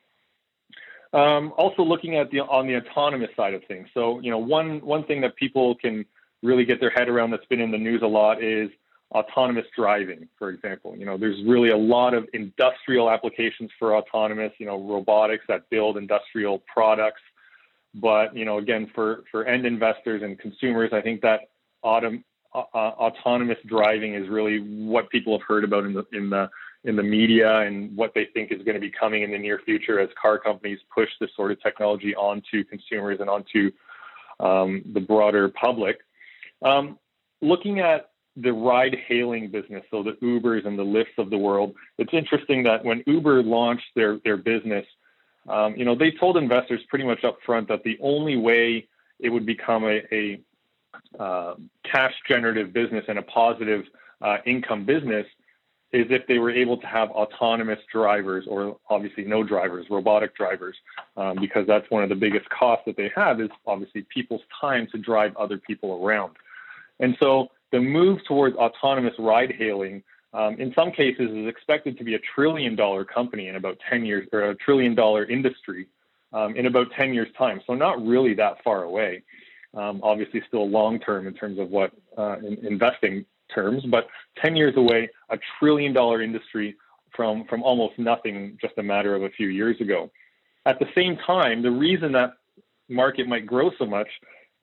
Um, 1.14 1.54
also 1.58 1.84
looking 1.84 2.18
at 2.18 2.30
the 2.32 2.42
on 2.42 2.68
the 2.68 2.76
autonomous 2.76 3.30
side 3.36 3.54
of 3.54 3.64
things. 3.66 3.88
So, 3.94 4.20
you 4.20 4.30
know, 4.30 4.38
one 4.38 4.82
one 4.82 5.06
thing 5.06 5.22
that 5.22 5.38
people 5.38 5.76
can 5.76 6.06
really 6.44 6.66
get 6.66 6.80
their 6.80 6.90
head 6.90 7.10
around 7.10 7.32
that's 7.32 7.46
been 7.46 7.62
in 7.62 7.72
the 7.72 7.78
news 7.78 8.02
a 8.04 8.08
lot 8.08 8.44
is 8.44 8.70
autonomous 9.12 9.66
driving, 9.76 10.28
for 10.38 10.50
example. 10.50 10.96
You 10.96 11.06
know, 11.06 11.18
there's 11.18 11.38
really 11.46 11.70
a 11.70 11.78
lot 11.78 12.14
of 12.14 12.28
industrial 12.34 13.10
applications 13.10 13.72
for 13.80 13.96
autonomous, 13.96 14.52
you 14.60 14.66
know, 14.66 14.82
robotics 14.82 15.46
that 15.48 15.70
build 15.70 15.98
industrial 15.98 16.64
products. 16.72 17.22
But 17.96 18.36
you 18.36 18.46
know, 18.46 18.58
again, 18.58 18.92
for 18.94 19.24
for 19.32 19.46
end 19.46 19.66
investors 19.66 20.22
and 20.24 20.38
consumers, 20.38 20.92
I 20.94 21.02
think 21.02 21.22
that 21.22 21.42
autom- 21.84 22.24
uh, 22.54 22.64
uh, 22.74 22.78
autonomous 22.78 23.58
driving 23.66 24.16
is 24.16 24.28
really 24.30 24.60
what 24.60 25.10
people 25.10 25.38
have 25.38 25.46
heard 25.48 25.64
about 25.64 25.86
in 25.86 25.94
the 25.94 26.06
in 26.12 26.30
the 26.30 26.50
in 26.84 26.96
the 26.96 27.04
media 27.04 27.60
and 27.62 27.96
what 27.96 28.14
they 28.14 28.28
think 28.34 28.52
is 28.52 28.62
going 28.64 28.76
to 28.76 28.82
be 28.82 28.92
coming 28.92 29.24
in 29.24 29.32
the 29.32 29.38
near 29.38 29.60
future 29.66 30.00
as 30.00 30.10
car 30.22 30.38
companies 30.38 30.80
push 30.94 31.10
this 31.20 31.30
sort 31.36 31.52
of 31.52 31.62
technology 31.62 32.16
onto 32.16 32.64
consumers 32.64 33.20
and 33.20 33.30
onto 33.30 33.72
um, 34.40 34.84
the 34.94 35.00
broader 35.00 35.50
public. 35.50 35.98
Um, 36.62 36.98
looking 37.42 37.80
at 37.80 38.10
the 38.36 38.54
ride 38.54 38.96
hailing 39.08 39.50
business, 39.50 39.84
so 39.90 40.04
the 40.04 40.14
Ubers 40.24 40.66
and 40.66 40.78
the 40.78 40.86
Lyfts 40.86 41.18
of 41.18 41.30
the 41.30 41.38
world. 41.38 41.74
It's 41.98 42.14
interesting 42.14 42.64
that 42.64 42.86
when 42.86 43.04
Uber 43.08 43.42
launched 43.42 43.88
their, 43.96 44.20
their 44.24 44.38
business, 44.38 44.86
um, 45.50 45.76
you 45.76 45.86
know, 45.86 45.96
they 45.96 46.12
told 46.12 46.38
investors 46.38 46.82
pretty 46.88 47.06
much 47.06 47.24
up 47.24 47.38
front 47.46 47.68
that 47.70 47.84
the 47.84 47.98
only 48.02 48.38
way 48.38 48.88
it 49.20 49.30
would 49.30 49.46
become 49.46 49.86
a, 49.86 50.04
a 50.12 50.40
uh, 51.20 51.56
cash 51.84 52.14
generative 52.28 52.74
business 52.74 53.06
and 53.08 53.18
a 53.18 53.24
positive 53.24 53.86
uh, 54.22 54.38
income 54.46 54.86
business 54.86 55.26
is 55.94 56.06
if 56.10 56.28
they 56.28 56.38
were 56.38 56.52
able 56.52 56.78
to 56.78 56.86
have 56.86 57.10
autonomous 57.12 57.80
drivers 57.92 58.46
or 58.48 58.78
obviously 58.90 59.24
no 59.24 59.42
drivers, 59.42 59.86
robotic 59.90 60.36
drivers, 60.36 60.76
um, 61.16 61.38
because 61.40 61.66
that's 61.66 61.90
one 61.90 62.04
of 62.04 62.10
the 62.10 62.16
biggest 62.16 62.48
costs 62.50 62.84
that 62.86 62.98
they 62.98 63.10
have 63.16 63.40
is 63.40 63.50
obviously 63.66 64.06
people's 64.14 64.42
time 64.60 64.88
to 64.92 64.98
drive 64.98 65.36
other 65.38 65.58
people 65.58 66.04
around. 66.04 66.36
And 67.00 67.16
so 67.20 67.48
the 67.72 67.80
move 67.80 68.20
towards 68.28 68.56
autonomous 68.56 69.14
ride 69.20 69.54
hailing 69.58 70.04
um, 70.34 70.56
in 70.60 70.74
some 70.74 70.92
cases 70.92 71.32
is 71.32 71.48
expected 71.48 71.98
to 71.98 72.04
be 72.04 72.16
a 72.16 72.20
trillion 72.36 72.76
dollar 72.76 73.06
company 73.06 73.48
in 73.48 73.56
about 73.56 73.78
10 73.90 74.06
years 74.06 74.28
or 74.32 74.52
a 74.52 74.56
trillion 74.56 74.94
dollar 74.94 75.26
industry 75.26 75.88
um, 76.34 76.56
in 76.56 76.66
about 76.66 76.88
10 76.98 77.14
years 77.14 77.28
time. 77.38 77.62
So 77.66 77.74
not 77.74 78.06
really 78.06 78.34
that 78.36 78.64
far 78.64 78.84
away. 78.84 79.24
Um, 79.74 80.00
obviously 80.04 80.42
still 80.48 80.70
long 80.70 81.00
term 81.00 81.28
in 81.28 81.34
terms 81.34 81.60
of 81.60 81.70
what 81.70 81.92
uh, 82.18 82.38
in 82.40 82.58
investing 82.66 83.26
terms, 83.54 83.84
but 83.90 84.08
10 84.44 84.56
years 84.56 84.76
away, 84.76 85.10
a 85.30 85.38
trillion 85.60 85.94
dollar 85.94 86.22
industry 86.22 86.76
from, 87.16 87.46
from 87.46 87.64
almost 87.64 87.98
nothing 87.98 88.58
just 88.62 88.78
a 88.78 88.84
matter 88.84 89.16
of 89.16 89.24
a 89.24 89.30
few 89.30 89.48
years 89.48 89.80
ago. 89.82 90.12
At 90.66 90.80
the 90.80 90.88
same 90.94 91.18
time, 91.26 91.62
the 91.62 91.72
reason 91.72 92.12
that 92.14 92.34
market 92.90 93.28
might 93.28 93.46
grow 93.46 93.72
so 93.78 93.86
much 93.86 94.08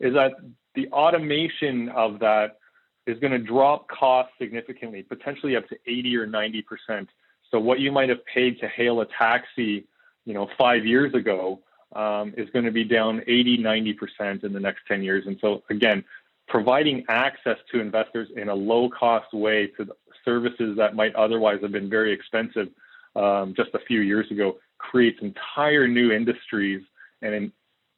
is 0.00 0.14
that 0.14 0.32
the 0.75 0.88
automation 0.88 1.88
of 1.90 2.19
that 2.21 2.59
is 3.07 3.19
going 3.19 3.33
to 3.33 3.38
drop 3.38 3.88
costs 3.88 4.33
significantly, 4.38 5.02
potentially 5.02 5.57
up 5.57 5.69
to 5.69 5.76
80 5.87 6.16
or 6.16 6.26
90 6.26 6.62
percent. 6.62 7.09
So 7.50 7.59
what 7.61 7.81
you 7.81 7.93
might 7.93 8.09
have 8.09 8.25
paid 8.26 8.59
to 8.61 8.69
hail 8.69 9.00
a 9.00 9.07
taxi, 9.07 9.87
you 10.25 10.35
know, 10.35 10.49
five 10.59 10.85
years 10.85 11.14
ago, 11.14 11.61
um, 11.95 12.35
is 12.37 12.49
going 12.50 12.64
to 12.64 12.73
be 12.73 12.85
down 12.85 13.23
80, 13.26 13.59
90 13.59 13.93
percent 13.93 14.45
in 14.45 14.52
the 14.52 14.61
next 14.61 14.81
10 14.88 15.02
years. 15.02 15.25
And 15.26 15.38
so 15.40 15.62
again, 15.71 16.04
providing 16.49 17.04
access 17.09 17.59
to 17.73 17.81
investors 17.81 18.28
in 18.37 18.49
a 18.49 18.54
low 18.54 18.88
cost 18.88 19.33
way 19.33 19.69
to 19.78 19.88
services 20.25 20.76
that 20.76 20.95
might 20.95 21.14
otherwise 21.14 21.59
have 21.62 21.73
been 21.73 21.88
very 21.88 22.12
expensive 22.12 22.69
um, 23.16 23.54
just 23.57 23.71
a 23.75 23.78
few 23.87 24.00
years 24.00 24.31
ago 24.31 24.59
creates 24.78 25.19
entire 25.23 25.87
new 25.87 26.12
industries 26.12 26.83
and 27.23 27.35
an 27.35 27.52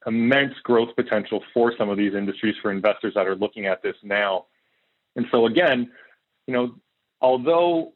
immense 0.06 0.54
growth 0.62 0.94
potential 0.96 1.42
for 1.52 1.72
some 1.76 1.88
of 1.88 1.96
these 1.96 2.14
industries 2.14 2.54
for 2.62 2.70
investors 2.70 3.14
that 3.14 3.26
are 3.26 3.36
looking 3.36 3.66
at 3.66 3.82
this 3.82 3.96
now. 4.02 4.46
And 5.16 5.26
so 5.30 5.46
again, 5.46 5.90
you 6.46 6.54
know, 6.54 6.74
although 7.20 7.92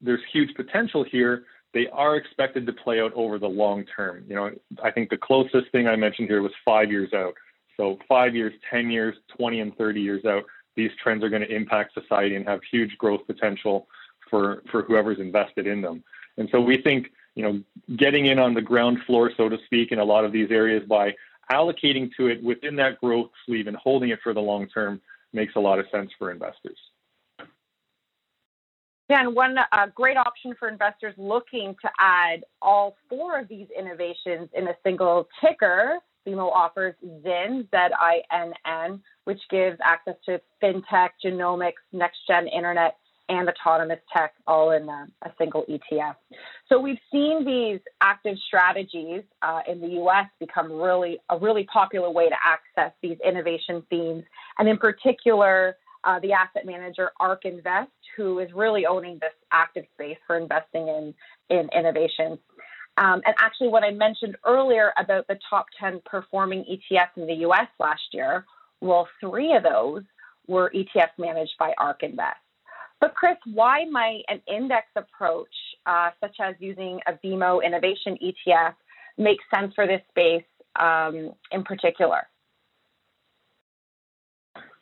there's 0.00 0.20
huge 0.32 0.54
potential 0.54 1.04
here, 1.04 1.44
they 1.74 1.86
are 1.92 2.16
expected 2.16 2.66
to 2.66 2.72
play 2.72 3.00
out 3.00 3.12
over 3.14 3.38
the 3.38 3.48
long 3.48 3.84
term. 3.96 4.24
You 4.28 4.34
know, 4.34 4.50
I 4.82 4.90
think 4.90 5.10
the 5.10 5.16
closest 5.16 5.70
thing 5.72 5.86
I 5.86 5.96
mentioned 5.96 6.28
here 6.28 6.42
was 6.42 6.52
five 6.64 6.90
years 6.90 7.12
out. 7.14 7.34
So 7.76 7.98
five 8.08 8.34
years, 8.34 8.52
10 8.70 8.90
years, 8.90 9.16
20 9.36 9.60
and 9.60 9.76
30 9.76 10.00
years 10.00 10.24
out, 10.24 10.44
these 10.76 10.90
trends 11.02 11.24
are 11.24 11.30
going 11.30 11.42
to 11.42 11.54
impact 11.54 11.94
society 11.94 12.36
and 12.36 12.46
have 12.46 12.60
huge 12.70 12.96
growth 12.98 13.20
potential 13.26 13.86
for, 14.28 14.62
for 14.70 14.82
whoever's 14.82 15.18
invested 15.18 15.66
in 15.66 15.80
them. 15.80 16.02
And 16.36 16.48
so 16.50 16.60
we 16.60 16.80
think, 16.80 17.08
you 17.34 17.42
know, 17.42 17.62
getting 17.96 18.26
in 18.26 18.38
on 18.38 18.54
the 18.54 18.62
ground 18.62 18.98
floor, 19.06 19.30
so 19.36 19.48
to 19.48 19.58
speak, 19.66 19.92
in 19.92 19.98
a 19.98 20.04
lot 20.04 20.24
of 20.24 20.32
these 20.32 20.50
areas 20.50 20.82
by 20.88 21.14
allocating 21.50 22.10
to 22.16 22.28
it 22.28 22.42
within 22.42 22.76
that 22.76 23.00
growth 23.00 23.30
sleeve 23.46 23.66
and 23.66 23.76
holding 23.76 24.10
it 24.10 24.20
for 24.22 24.32
the 24.32 24.40
long 24.40 24.68
term 24.68 25.00
makes 25.32 25.54
a 25.56 25.60
lot 25.60 25.78
of 25.78 25.86
sense 25.90 26.10
for 26.18 26.30
investors. 26.30 26.78
Yeah, 29.08 29.20
and 29.20 29.34
one 29.34 29.56
uh, 29.58 29.86
great 29.94 30.16
option 30.16 30.54
for 30.58 30.68
investors 30.68 31.14
looking 31.18 31.74
to 31.82 31.90
add 31.98 32.44
all 32.62 32.96
four 33.08 33.38
of 33.38 33.48
these 33.48 33.66
innovations 33.76 34.48
in 34.54 34.68
a 34.68 34.74
single 34.82 35.28
ticker 35.40 35.98
BMO 36.26 36.50
offers 36.52 36.94
ZINN, 37.24 37.68
Z-I-N-N, 37.70 39.02
which 39.24 39.40
gives 39.50 39.78
access 39.84 40.14
to 40.26 40.40
fintech, 40.62 41.10
genomics, 41.24 41.82
next-gen 41.92 42.46
internet, 42.48 42.96
and 43.28 43.48
autonomous 43.48 44.00
tech 44.14 44.34
all 44.46 44.72
in 44.72 44.88
a, 44.88 45.06
a, 45.22 45.32
single 45.38 45.64
ETF. 45.68 46.16
So 46.68 46.80
we've 46.80 46.98
seen 47.10 47.44
these 47.44 47.80
active 48.00 48.36
strategies 48.46 49.22
uh, 49.42 49.60
in 49.68 49.80
the 49.80 49.88
U.S. 49.88 50.26
become 50.40 50.72
really 50.72 51.18
a 51.30 51.38
really 51.38 51.64
popular 51.72 52.10
way 52.10 52.28
to 52.28 52.34
access 52.44 52.92
these 53.02 53.16
innovation 53.26 53.82
themes, 53.88 54.24
and 54.58 54.68
in 54.68 54.76
particular, 54.76 55.76
uh, 56.04 56.18
the 56.20 56.32
asset 56.32 56.66
manager 56.66 57.10
ARK 57.20 57.44
Invest, 57.44 57.90
who 58.16 58.40
is 58.40 58.48
really 58.54 58.86
owning 58.86 59.18
this 59.20 59.32
active 59.52 59.84
space 59.94 60.18
for 60.26 60.36
investing 60.36 60.88
in 60.88 61.14
in 61.48 61.68
innovation. 61.76 62.38
Um, 62.98 63.22
and 63.24 63.34
actually, 63.38 63.68
what 63.68 63.84
I 63.84 63.90
mentioned 63.90 64.36
earlier 64.44 64.92
about 64.98 65.26
the 65.28 65.38
top 65.48 65.66
10 65.80 66.02
performing 66.04 66.64
ETFs 66.64 67.16
in 67.16 67.26
the 67.26 67.46
US 67.46 67.68
last 67.78 68.02
year, 68.12 68.44
well, 68.80 69.08
three 69.20 69.54
of 69.54 69.62
those 69.62 70.02
were 70.46 70.70
ETFs 70.74 71.18
managed 71.18 71.54
by 71.58 71.72
ARK 71.78 72.02
Invest. 72.02 72.36
But, 73.02 73.16
Chris, 73.16 73.36
why 73.52 73.84
might 73.90 74.22
an 74.28 74.40
index 74.46 74.86
approach, 74.94 75.52
uh, 75.86 76.10
such 76.20 76.36
as 76.40 76.54
using 76.60 77.00
a 77.08 77.14
BMO 77.14 77.60
Innovation 77.60 78.16
ETF, 78.22 78.74
make 79.18 79.38
sense 79.52 79.74
for 79.74 79.88
this 79.88 80.00
space 80.10 80.44
um, 80.78 81.32
in 81.50 81.64
particular? 81.64 82.28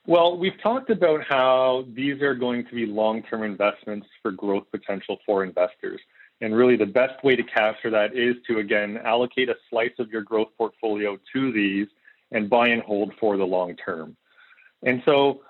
Well, 0.07 0.37
we've 0.37 0.61
talked 0.63 0.91
about 0.91 1.25
how 1.27 1.87
these 1.95 2.21
are 2.21 2.35
going 2.35 2.67
to 2.67 2.75
be 2.75 2.85
long 2.85 3.23
term 3.23 3.43
investments 3.43 4.07
for 4.21 4.33
growth 4.33 4.65
potential 4.71 5.17
for 5.25 5.43
investors. 5.43 6.01
And 6.43 6.55
really, 6.55 6.77
the 6.77 6.85
best 6.85 7.25
way 7.25 7.37
to 7.37 7.43
capture 7.43 7.89
that 7.89 8.15
is 8.15 8.37
to 8.49 8.59
again 8.59 8.99
allocate 9.03 9.49
a 9.49 9.57
slice 9.71 9.99
of 9.99 10.11
your 10.11 10.23
growth 10.23 10.49
portfolio 10.59 11.19
to 11.33 11.53
these 11.53 11.87
and 12.33 12.51
buy 12.51 12.69
and 12.69 12.83
hold 12.83 13.15
for 13.19 13.39
the 13.39 13.47
long 13.47 13.77
term. 13.77 14.15
And 14.83 15.03
so, 15.07 15.41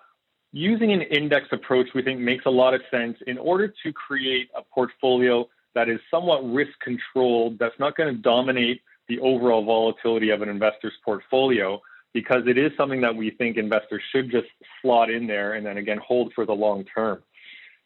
using 0.53 0.93
an 0.93 1.03
index 1.03 1.47
approach, 1.53 1.89
we 1.95 2.03
think 2.03 2.21
makes 2.21 2.47
a 2.47 2.51
lot 2.51 2.75
of 2.75 2.81
sense 2.91 3.17
in 3.27 3.39
order 3.39 3.69
to 3.69 3.93
create 3.93 4.49
a 4.57 4.63
portfolio 4.63 5.49
that 5.75 5.89
is 5.89 6.01
somewhat 6.11 6.41
risk 6.53 6.73
controlled, 6.83 7.59
that's 7.59 7.79
not 7.79 7.97
going 7.97 8.15
to 8.15 8.21
dominate 8.21 8.81
the 9.09 9.19
overall 9.21 9.65
volatility 9.65 10.31
of 10.31 10.43
an 10.43 10.49
investor's 10.49 10.93
portfolio, 11.05 11.81
because 12.13 12.43
it 12.47 12.59
is 12.59 12.73
something 12.77 13.01
that 13.01 13.15
we 13.15 13.31
think 13.31 13.57
investors 13.57 14.03
should 14.13 14.31
just 14.31 14.49
slot 14.83 15.11
in 15.11 15.27
there 15.27 15.55
and 15.55 15.65
then 15.65 15.77
again 15.77 15.99
hold 16.05 16.33
for 16.35 16.45
the 16.45 16.53
long 16.53 16.85
term. 16.93 17.23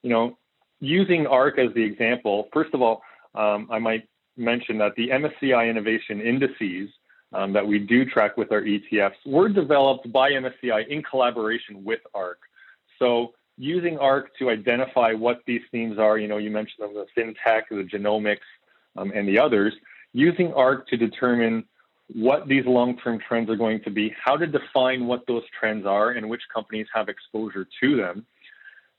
You 0.03 0.11
know, 0.11 0.38
using 0.81 1.27
ARK 1.27 1.59
as 1.59 1.72
the 1.74 1.83
example, 1.83 2.48
first 2.53 2.72
of 2.74 2.81
all, 2.81 3.03
um, 3.35 3.68
I 3.70 3.79
might 3.79 4.09
mention 4.37 4.79
that 4.79 4.94
the 4.96 5.09
MSCI 5.09 5.68
innovation 5.68 6.20
indices 6.20 6.88
um, 7.33 7.53
that 7.53 7.66
we 7.66 7.79
do 7.79 8.05
track 8.05 8.37
with 8.37 8.53
our 8.53 8.62
ETFs 8.62 9.14
were 9.27 9.48
developed 9.48 10.11
by 10.12 10.31
MSCI 10.31 10.88
in 10.88 11.03
collaboration 11.03 11.85
with 11.85 12.00
ARK. 12.14 12.38
So 12.98 13.35
using 13.57 13.98
ARK 13.98 14.37
to 14.38 14.50
identify 14.50 15.12
what 15.12 15.40
these 15.46 15.62
themes 15.70 15.98
are, 15.98 16.18
you 16.18 16.28
know, 16.28 16.38
you 16.38 16.50
mentioned 16.50 16.88
them, 16.88 16.94
the 16.94 17.07
fintech, 17.16 17.62
the 17.70 17.85
genomics, 17.85 18.38
um, 18.96 19.12
and 19.14 19.28
the 19.28 19.38
others, 19.38 19.74
using 20.12 20.52
ARK 20.54 20.87
to 20.88 20.96
determine 20.96 21.64
what 22.12 22.46
these 22.46 22.64
long-term 22.66 23.18
trends 23.26 23.48
are 23.48 23.57
going 23.57 23.80
to 23.83 23.90
be, 23.90 24.14
how 24.22 24.37
to 24.37 24.46
define 24.46 25.07
what 25.07 25.26
those 25.26 25.42
trends 25.59 25.87
are 25.87 26.11
and 26.11 26.28
which 26.28 26.42
companies 26.52 26.87
have 26.94 27.09
exposure 27.09 27.66
to 27.83 27.96
them, 27.96 28.26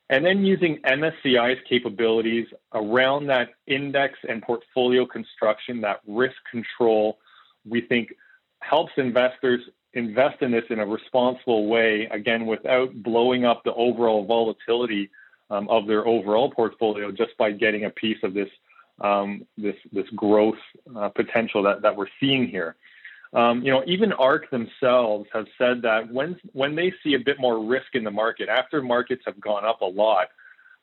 and 0.10 0.26
then 0.26 0.46
using 0.46 0.80
MSCI's 0.84 1.60
capabilities 1.68 2.48
around 2.74 3.28
that 3.28 3.50
index 3.68 4.20
and 4.28 4.42
portfolio 4.42 5.06
construction, 5.06 5.82
that 5.82 6.02
risk 6.08 6.36
control, 6.50 7.18
we 7.68 7.82
think 7.82 8.10
helps 8.60 8.92
investors 8.98 9.62
invest 9.96 10.42
in 10.42 10.52
this 10.52 10.64
in 10.70 10.80
a 10.80 10.86
responsible 10.86 11.68
way, 11.68 12.08
again, 12.12 12.46
without 12.46 12.94
blowing 13.02 13.46
up 13.46 13.64
the 13.64 13.74
overall 13.74 14.26
volatility 14.26 15.10
um, 15.50 15.68
of 15.70 15.88
their 15.88 16.06
overall 16.06 16.52
portfolio 16.52 17.12
just 17.12 17.36
by 17.38 17.52
getting 17.52 17.86
a 17.86 17.90
piece 17.90 18.18
of 18.24 18.34
this 18.34 18.50
um, 19.02 19.46
this 19.58 19.76
this 19.92 20.08
growth 20.16 20.56
uh, 20.96 21.10
potential 21.10 21.64
that, 21.64 21.82
that 21.82 21.96
we're 21.96 22.08
seeing 22.20 22.48
here. 22.48 22.76
Um, 23.34 23.62
you 23.62 23.72
know, 23.72 23.84
even 23.86 24.14
ARK 24.14 24.50
themselves 24.50 25.28
have 25.34 25.48
said 25.58 25.82
that 25.82 26.12
when 26.12 26.40
when 26.54 26.76
they 26.76 26.94
see 27.04 27.16
a 27.16 27.20
bit 27.20 27.40
more 27.40 27.66
risk 27.66 27.88
in 27.94 28.04
the 28.04 28.12
market 28.12 28.48
after 28.48 28.82
markets 28.82 29.24
have 29.26 29.40
gone 29.42 29.66
up 29.66 29.82
a 29.82 29.86
lot, 29.86 30.28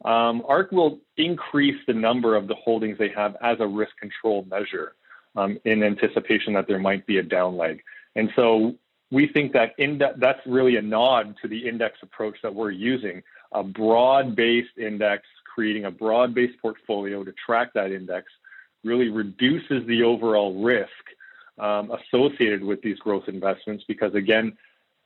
um, 0.05 0.43
ARK 0.47 0.73
will 0.73 1.01
increase 1.17 1.81
the 1.87 1.95
number 1.95 2.37
of 2.37 2.49
the 2.49 2.55
holdings 2.55 2.99
they 2.99 3.11
have 3.11 3.37
as 3.43 3.57
a 3.61 3.67
risk 3.67 3.93
control 3.99 4.47
measure 4.51 4.95
um, 5.37 5.59
in 5.65 5.83
anticipation 5.83 6.53
that 6.53 6.67
there 6.67 6.79
might 6.79 7.07
be 7.07 7.19
a 7.19 7.23
down 7.23 7.57
leg. 7.57 7.83
And 8.15 8.31
so 8.37 8.75
we 9.13 9.29
think 9.29 9.53
that 9.53 9.75
inde- 9.79 10.17
that's 10.19 10.41
really 10.47 10.77
a 10.77 10.83
nod 10.83 11.37
to 11.43 11.47
the 11.47 11.69
index 11.69 11.99
approach 12.03 12.37
that 12.43 12.53
we're 12.53 12.71
using, 12.71 13.23
a 13.53 13.63
broad-based 13.63 14.79
index, 14.79 15.23
creating 15.55 15.85
a 15.85 15.91
broad-based 15.91 16.59
portfolio 16.61 17.23
to 17.23 17.33
track 17.47 17.73
that 17.75 17.93
index 17.93 18.27
really 18.83 19.11
reduces 19.11 19.87
the 19.87 20.03
overall 20.03 20.65
risk 20.65 20.89
um, 21.59 21.93
associated 21.93 22.65
with 22.65 22.81
these 22.83 22.99
growth 22.99 23.29
investments 23.29 23.85
because 23.87 24.15
again, 24.15 24.57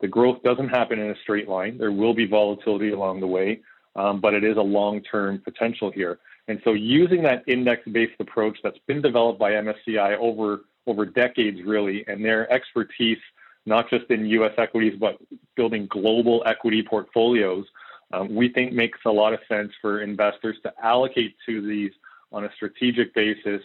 The 0.00 0.08
growth 0.08 0.42
doesn't 0.42 0.68
happen 0.68 0.98
in 0.98 1.10
a 1.10 1.16
straight 1.22 1.48
line. 1.48 1.78
There 1.78 1.92
will 1.92 2.14
be 2.14 2.26
volatility 2.26 2.90
along 2.90 3.20
the 3.20 3.26
way, 3.26 3.60
um, 3.94 4.20
but 4.20 4.34
it 4.34 4.44
is 4.44 4.56
a 4.56 4.62
long 4.62 5.00
term 5.02 5.38
potential 5.38 5.90
here. 5.90 6.18
And 6.48 6.60
so, 6.64 6.74
using 6.74 7.22
that 7.22 7.42
index 7.46 7.82
based 7.90 8.20
approach 8.20 8.58
that's 8.62 8.78
been 8.86 9.00
developed 9.00 9.38
by 9.38 9.52
MSCI 9.52 10.16
over, 10.18 10.64
over 10.86 11.06
decades, 11.06 11.60
really, 11.64 12.04
and 12.06 12.24
their 12.24 12.50
expertise, 12.52 13.18
not 13.66 13.90
just 13.90 14.10
in 14.10 14.24
US 14.26 14.52
equities, 14.56 14.94
but 14.98 15.18
building 15.56 15.86
global 15.90 16.42
equity 16.46 16.82
portfolios, 16.82 17.66
um, 18.12 18.34
we 18.34 18.48
think 18.48 18.72
makes 18.72 19.00
a 19.04 19.10
lot 19.10 19.34
of 19.34 19.40
sense 19.48 19.72
for 19.80 20.02
investors 20.02 20.56
to 20.62 20.72
allocate 20.82 21.34
to 21.46 21.66
these 21.66 21.90
on 22.32 22.44
a 22.44 22.48
strategic 22.54 23.12
basis, 23.14 23.60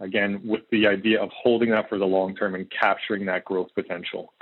again, 0.00 0.40
with 0.44 0.62
the 0.70 0.86
idea 0.86 1.20
of 1.20 1.30
holding 1.30 1.70
that 1.70 1.88
for 1.88 1.98
the 1.98 2.04
long 2.04 2.36
term 2.36 2.54
and 2.54 2.70
capturing 2.70 3.24
that 3.26 3.44
growth 3.44 3.68
potential. 3.74 4.32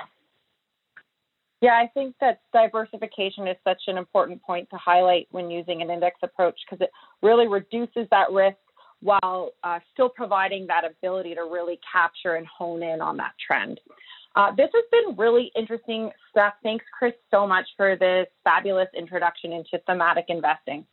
Yeah, 1.60 1.78
I 1.78 1.88
think 1.94 2.14
that 2.20 2.40
diversification 2.52 3.46
is 3.46 3.56
such 3.64 3.82
an 3.86 3.96
important 3.96 4.42
point 4.42 4.68
to 4.70 4.76
highlight 4.76 5.28
when 5.30 5.50
using 5.50 5.80
an 5.80 5.90
index 5.90 6.18
approach 6.22 6.58
because 6.68 6.84
it 6.84 6.90
really 7.22 7.48
reduces 7.48 8.06
that 8.10 8.30
risk 8.32 8.58
while 9.00 9.52
uh, 9.62 9.78
still 9.92 10.08
providing 10.08 10.66
that 10.66 10.84
ability 10.84 11.34
to 11.34 11.42
really 11.42 11.78
capture 11.90 12.34
and 12.34 12.46
hone 12.46 12.82
in 12.82 13.00
on 13.00 13.16
that 13.16 13.32
trend. 13.46 13.80
Uh, 14.36 14.50
this 14.56 14.68
has 14.74 14.84
been 14.90 15.16
really 15.16 15.52
interesting 15.54 16.10
stuff. 16.30 16.54
Thanks, 16.62 16.84
Chris, 16.98 17.14
so 17.30 17.46
much 17.46 17.66
for 17.76 17.96
this 17.96 18.26
fabulous 18.42 18.88
introduction 18.96 19.52
into 19.52 19.78
thematic 19.86 20.26
investing. 20.28 20.84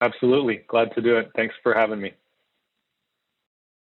Absolutely. 0.00 0.62
Glad 0.66 0.94
to 0.94 1.02
do 1.02 1.18
it. 1.18 1.30
Thanks 1.36 1.54
for 1.62 1.74
having 1.74 2.00
me. 2.00 2.14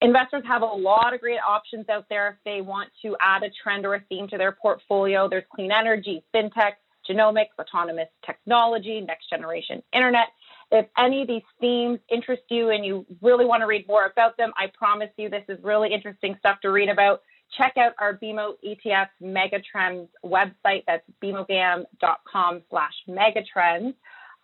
Investors 0.01 0.43
have 0.47 0.61
a 0.61 0.65
lot 0.65 1.13
of 1.13 1.19
great 1.19 1.39
options 1.45 1.87
out 1.89 2.05
there 2.09 2.29
if 2.29 2.35
they 2.45 2.61
want 2.61 2.89
to 3.01 3.15
add 3.19 3.43
a 3.43 3.49
trend 3.61 3.85
or 3.85 3.95
a 3.95 4.01
theme 4.09 4.27
to 4.29 4.37
their 4.37 4.53
portfolio. 4.53 5.27
There's 5.29 5.43
clean 5.53 5.71
energy, 5.71 6.23
fintech, 6.33 6.73
genomics, 7.09 7.49
autonomous 7.59 8.07
technology, 8.25 9.01
next 9.01 9.29
generation 9.29 9.81
internet. 9.93 10.27
If 10.71 10.85
any 10.97 11.23
of 11.23 11.27
these 11.27 11.41
themes 11.59 11.99
interest 12.09 12.43
you 12.49 12.69
and 12.69 12.85
you 12.85 13.05
really 13.21 13.45
want 13.45 13.61
to 13.61 13.67
read 13.67 13.87
more 13.87 14.05
about 14.05 14.37
them, 14.37 14.53
I 14.55 14.67
promise 14.67 15.09
you 15.17 15.29
this 15.29 15.43
is 15.49 15.57
really 15.63 15.91
interesting 15.91 16.35
stuff 16.39 16.61
to 16.61 16.69
read 16.69 16.89
about. 16.89 17.21
Check 17.57 17.73
out 17.77 17.93
our 17.99 18.17
BMO 18.17 18.53
ETF 18.65 19.07
Megatrends 19.21 20.07
website. 20.23 20.83
That's 20.87 21.03
bmogam.com 21.23 22.61
slash 22.69 22.93
megatrends. 23.07 23.95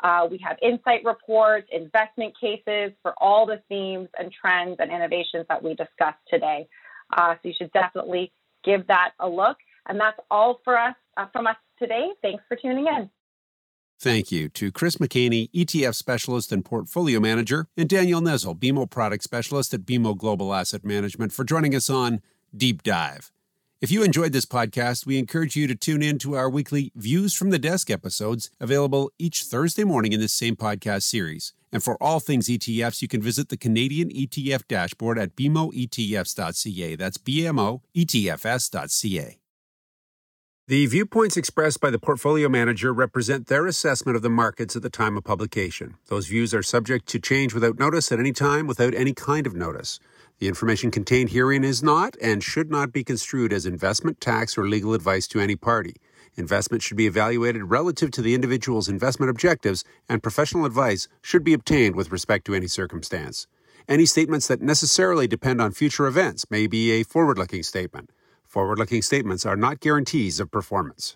Uh, 0.03 0.27
we 0.29 0.39
have 0.43 0.57
insight 0.61 1.01
reports, 1.05 1.67
investment 1.71 2.33
cases 2.39 2.91
for 3.01 3.13
all 3.17 3.45
the 3.45 3.61
themes 3.69 4.09
and 4.19 4.31
trends 4.31 4.77
and 4.79 4.91
innovations 4.91 5.45
that 5.47 5.63
we 5.63 5.69
discussed 5.75 6.19
today. 6.29 6.67
Uh, 7.15 7.35
so 7.35 7.39
you 7.49 7.53
should 7.57 7.71
definitely 7.71 8.31
give 8.63 8.85
that 8.87 9.11
a 9.19 9.29
look. 9.29 9.57
And 9.87 9.99
that's 9.99 10.19
all 10.29 10.59
for 10.63 10.77
us 10.77 10.95
uh, 11.17 11.27
from 11.31 11.47
us 11.47 11.55
today. 11.79 12.09
Thanks 12.21 12.43
for 12.47 12.57
tuning 12.57 12.87
in. 12.87 13.09
Thank 13.97 14.31
you 14.31 14.49
to 14.49 14.71
Chris 14.73 14.97
McHaney, 14.97 15.49
ETF 15.51 15.95
specialist 15.95 16.51
and 16.51 16.65
portfolio 16.65 17.21
manager, 17.21 17.67
and 17.77 17.87
Daniel 17.87 18.19
Nezel, 18.19 18.57
BMO 18.59 18.89
product 18.89 19.23
specialist 19.23 19.73
at 19.73 19.81
BMO 19.81 20.17
Global 20.17 20.53
Asset 20.53 20.83
Management, 20.83 21.31
for 21.31 21.45
joining 21.45 21.73
us 21.73 21.89
on 21.89 22.21
Deep 22.57 22.83
Dive. 22.83 23.31
If 23.81 23.91
you 23.91 24.03
enjoyed 24.03 24.31
this 24.31 24.45
podcast, 24.45 25.05
we 25.05 25.19
encourage 25.19 25.55
you 25.55 25.67
to 25.67 25.75
tune 25.75 26.01
in 26.01 26.17
to 26.19 26.35
our 26.35 26.49
weekly 26.49 26.91
Views 26.95 27.33
from 27.33 27.49
the 27.49 27.59
Desk 27.59 27.91
episodes, 27.91 28.49
available 28.59 29.11
each 29.19 29.43
Thursday 29.43 29.83
morning 29.83 30.13
in 30.13 30.19
this 30.19 30.33
same 30.33 30.55
podcast 30.55 31.03
series. 31.03 31.53
And 31.71 31.83
for 31.83 32.01
all 32.01 32.19
things 32.19 32.47
ETFs, 32.47 33.01
you 33.01 33.07
can 33.07 33.21
visit 33.21 33.49
the 33.49 33.57
Canadian 33.57 34.09
ETF 34.09 34.67
dashboard 34.67 35.19
at 35.19 35.35
bmoetfs.ca. 35.35 36.95
That's 36.95 37.17
bmoetfs.ca. 37.17 37.79
The 40.67 40.87
viewpoints 40.87 41.37
expressed 41.37 41.79
by 41.79 41.91
the 41.91 41.99
portfolio 41.99 42.49
manager 42.49 42.91
represent 42.91 43.45
their 43.45 43.67
assessment 43.67 44.15
of 44.15 44.23
the 44.23 44.31
markets 44.31 44.75
at 44.75 44.81
the 44.81 44.89
time 44.89 45.15
of 45.15 45.23
publication. 45.23 45.97
Those 46.07 46.25
views 46.25 46.55
are 46.55 46.63
subject 46.63 47.05
to 47.09 47.19
change 47.19 47.53
without 47.53 47.77
notice 47.77 48.11
at 48.11 48.17
any 48.17 48.31
time 48.31 48.65
without 48.65 48.95
any 48.95 49.13
kind 49.13 49.45
of 49.45 49.53
notice. 49.53 49.99
The 50.39 50.47
information 50.49 50.91
contained 50.91 51.29
herein 51.29 51.63
is 51.63 51.81
not 51.81 52.17
and 52.21 52.43
should 52.43 52.69
not 52.69 52.91
be 52.91 53.03
construed 53.03 53.53
as 53.53 53.65
investment, 53.65 54.19
tax, 54.19 54.57
or 54.57 54.67
legal 54.67 54.93
advice 54.93 55.27
to 55.29 55.39
any 55.39 55.55
party. 55.55 55.95
Investment 56.35 56.83
should 56.83 56.97
be 56.97 57.07
evaluated 57.07 57.69
relative 57.71 58.11
to 58.11 58.21
the 58.21 58.35
individual's 58.35 58.89
investment 58.89 59.29
objectives, 59.29 59.85
and 60.09 60.21
professional 60.21 60.65
advice 60.65 61.07
should 61.21 61.45
be 61.45 61.53
obtained 61.53 61.95
with 61.95 62.11
respect 62.11 62.45
to 62.45 62.53
any 62.53 62.67
circumstance. 62.67 63.47
Any 63.87 64.05
statements 64.05 64.47
that 64.47 64.61
necessarily 64.61 65.27
depend 65.27 65.61
on 65.61 65.71
future 65.71 66.05
events 66.05 66.45
may 66.51 66.67
be 66.67 66.91
a 66.91 67.03
forward 67.03 67.37
looking 67.37 67.63
statement. 67.63 68.09
Forward 68.43 68.77
looking 68.79 69.01
statements 69.01 69.45
are 69.45 69.55
not 69.55 69.79
guarantees 69.79 70.41
of 70.41 70.51
performance. 70.51 71.15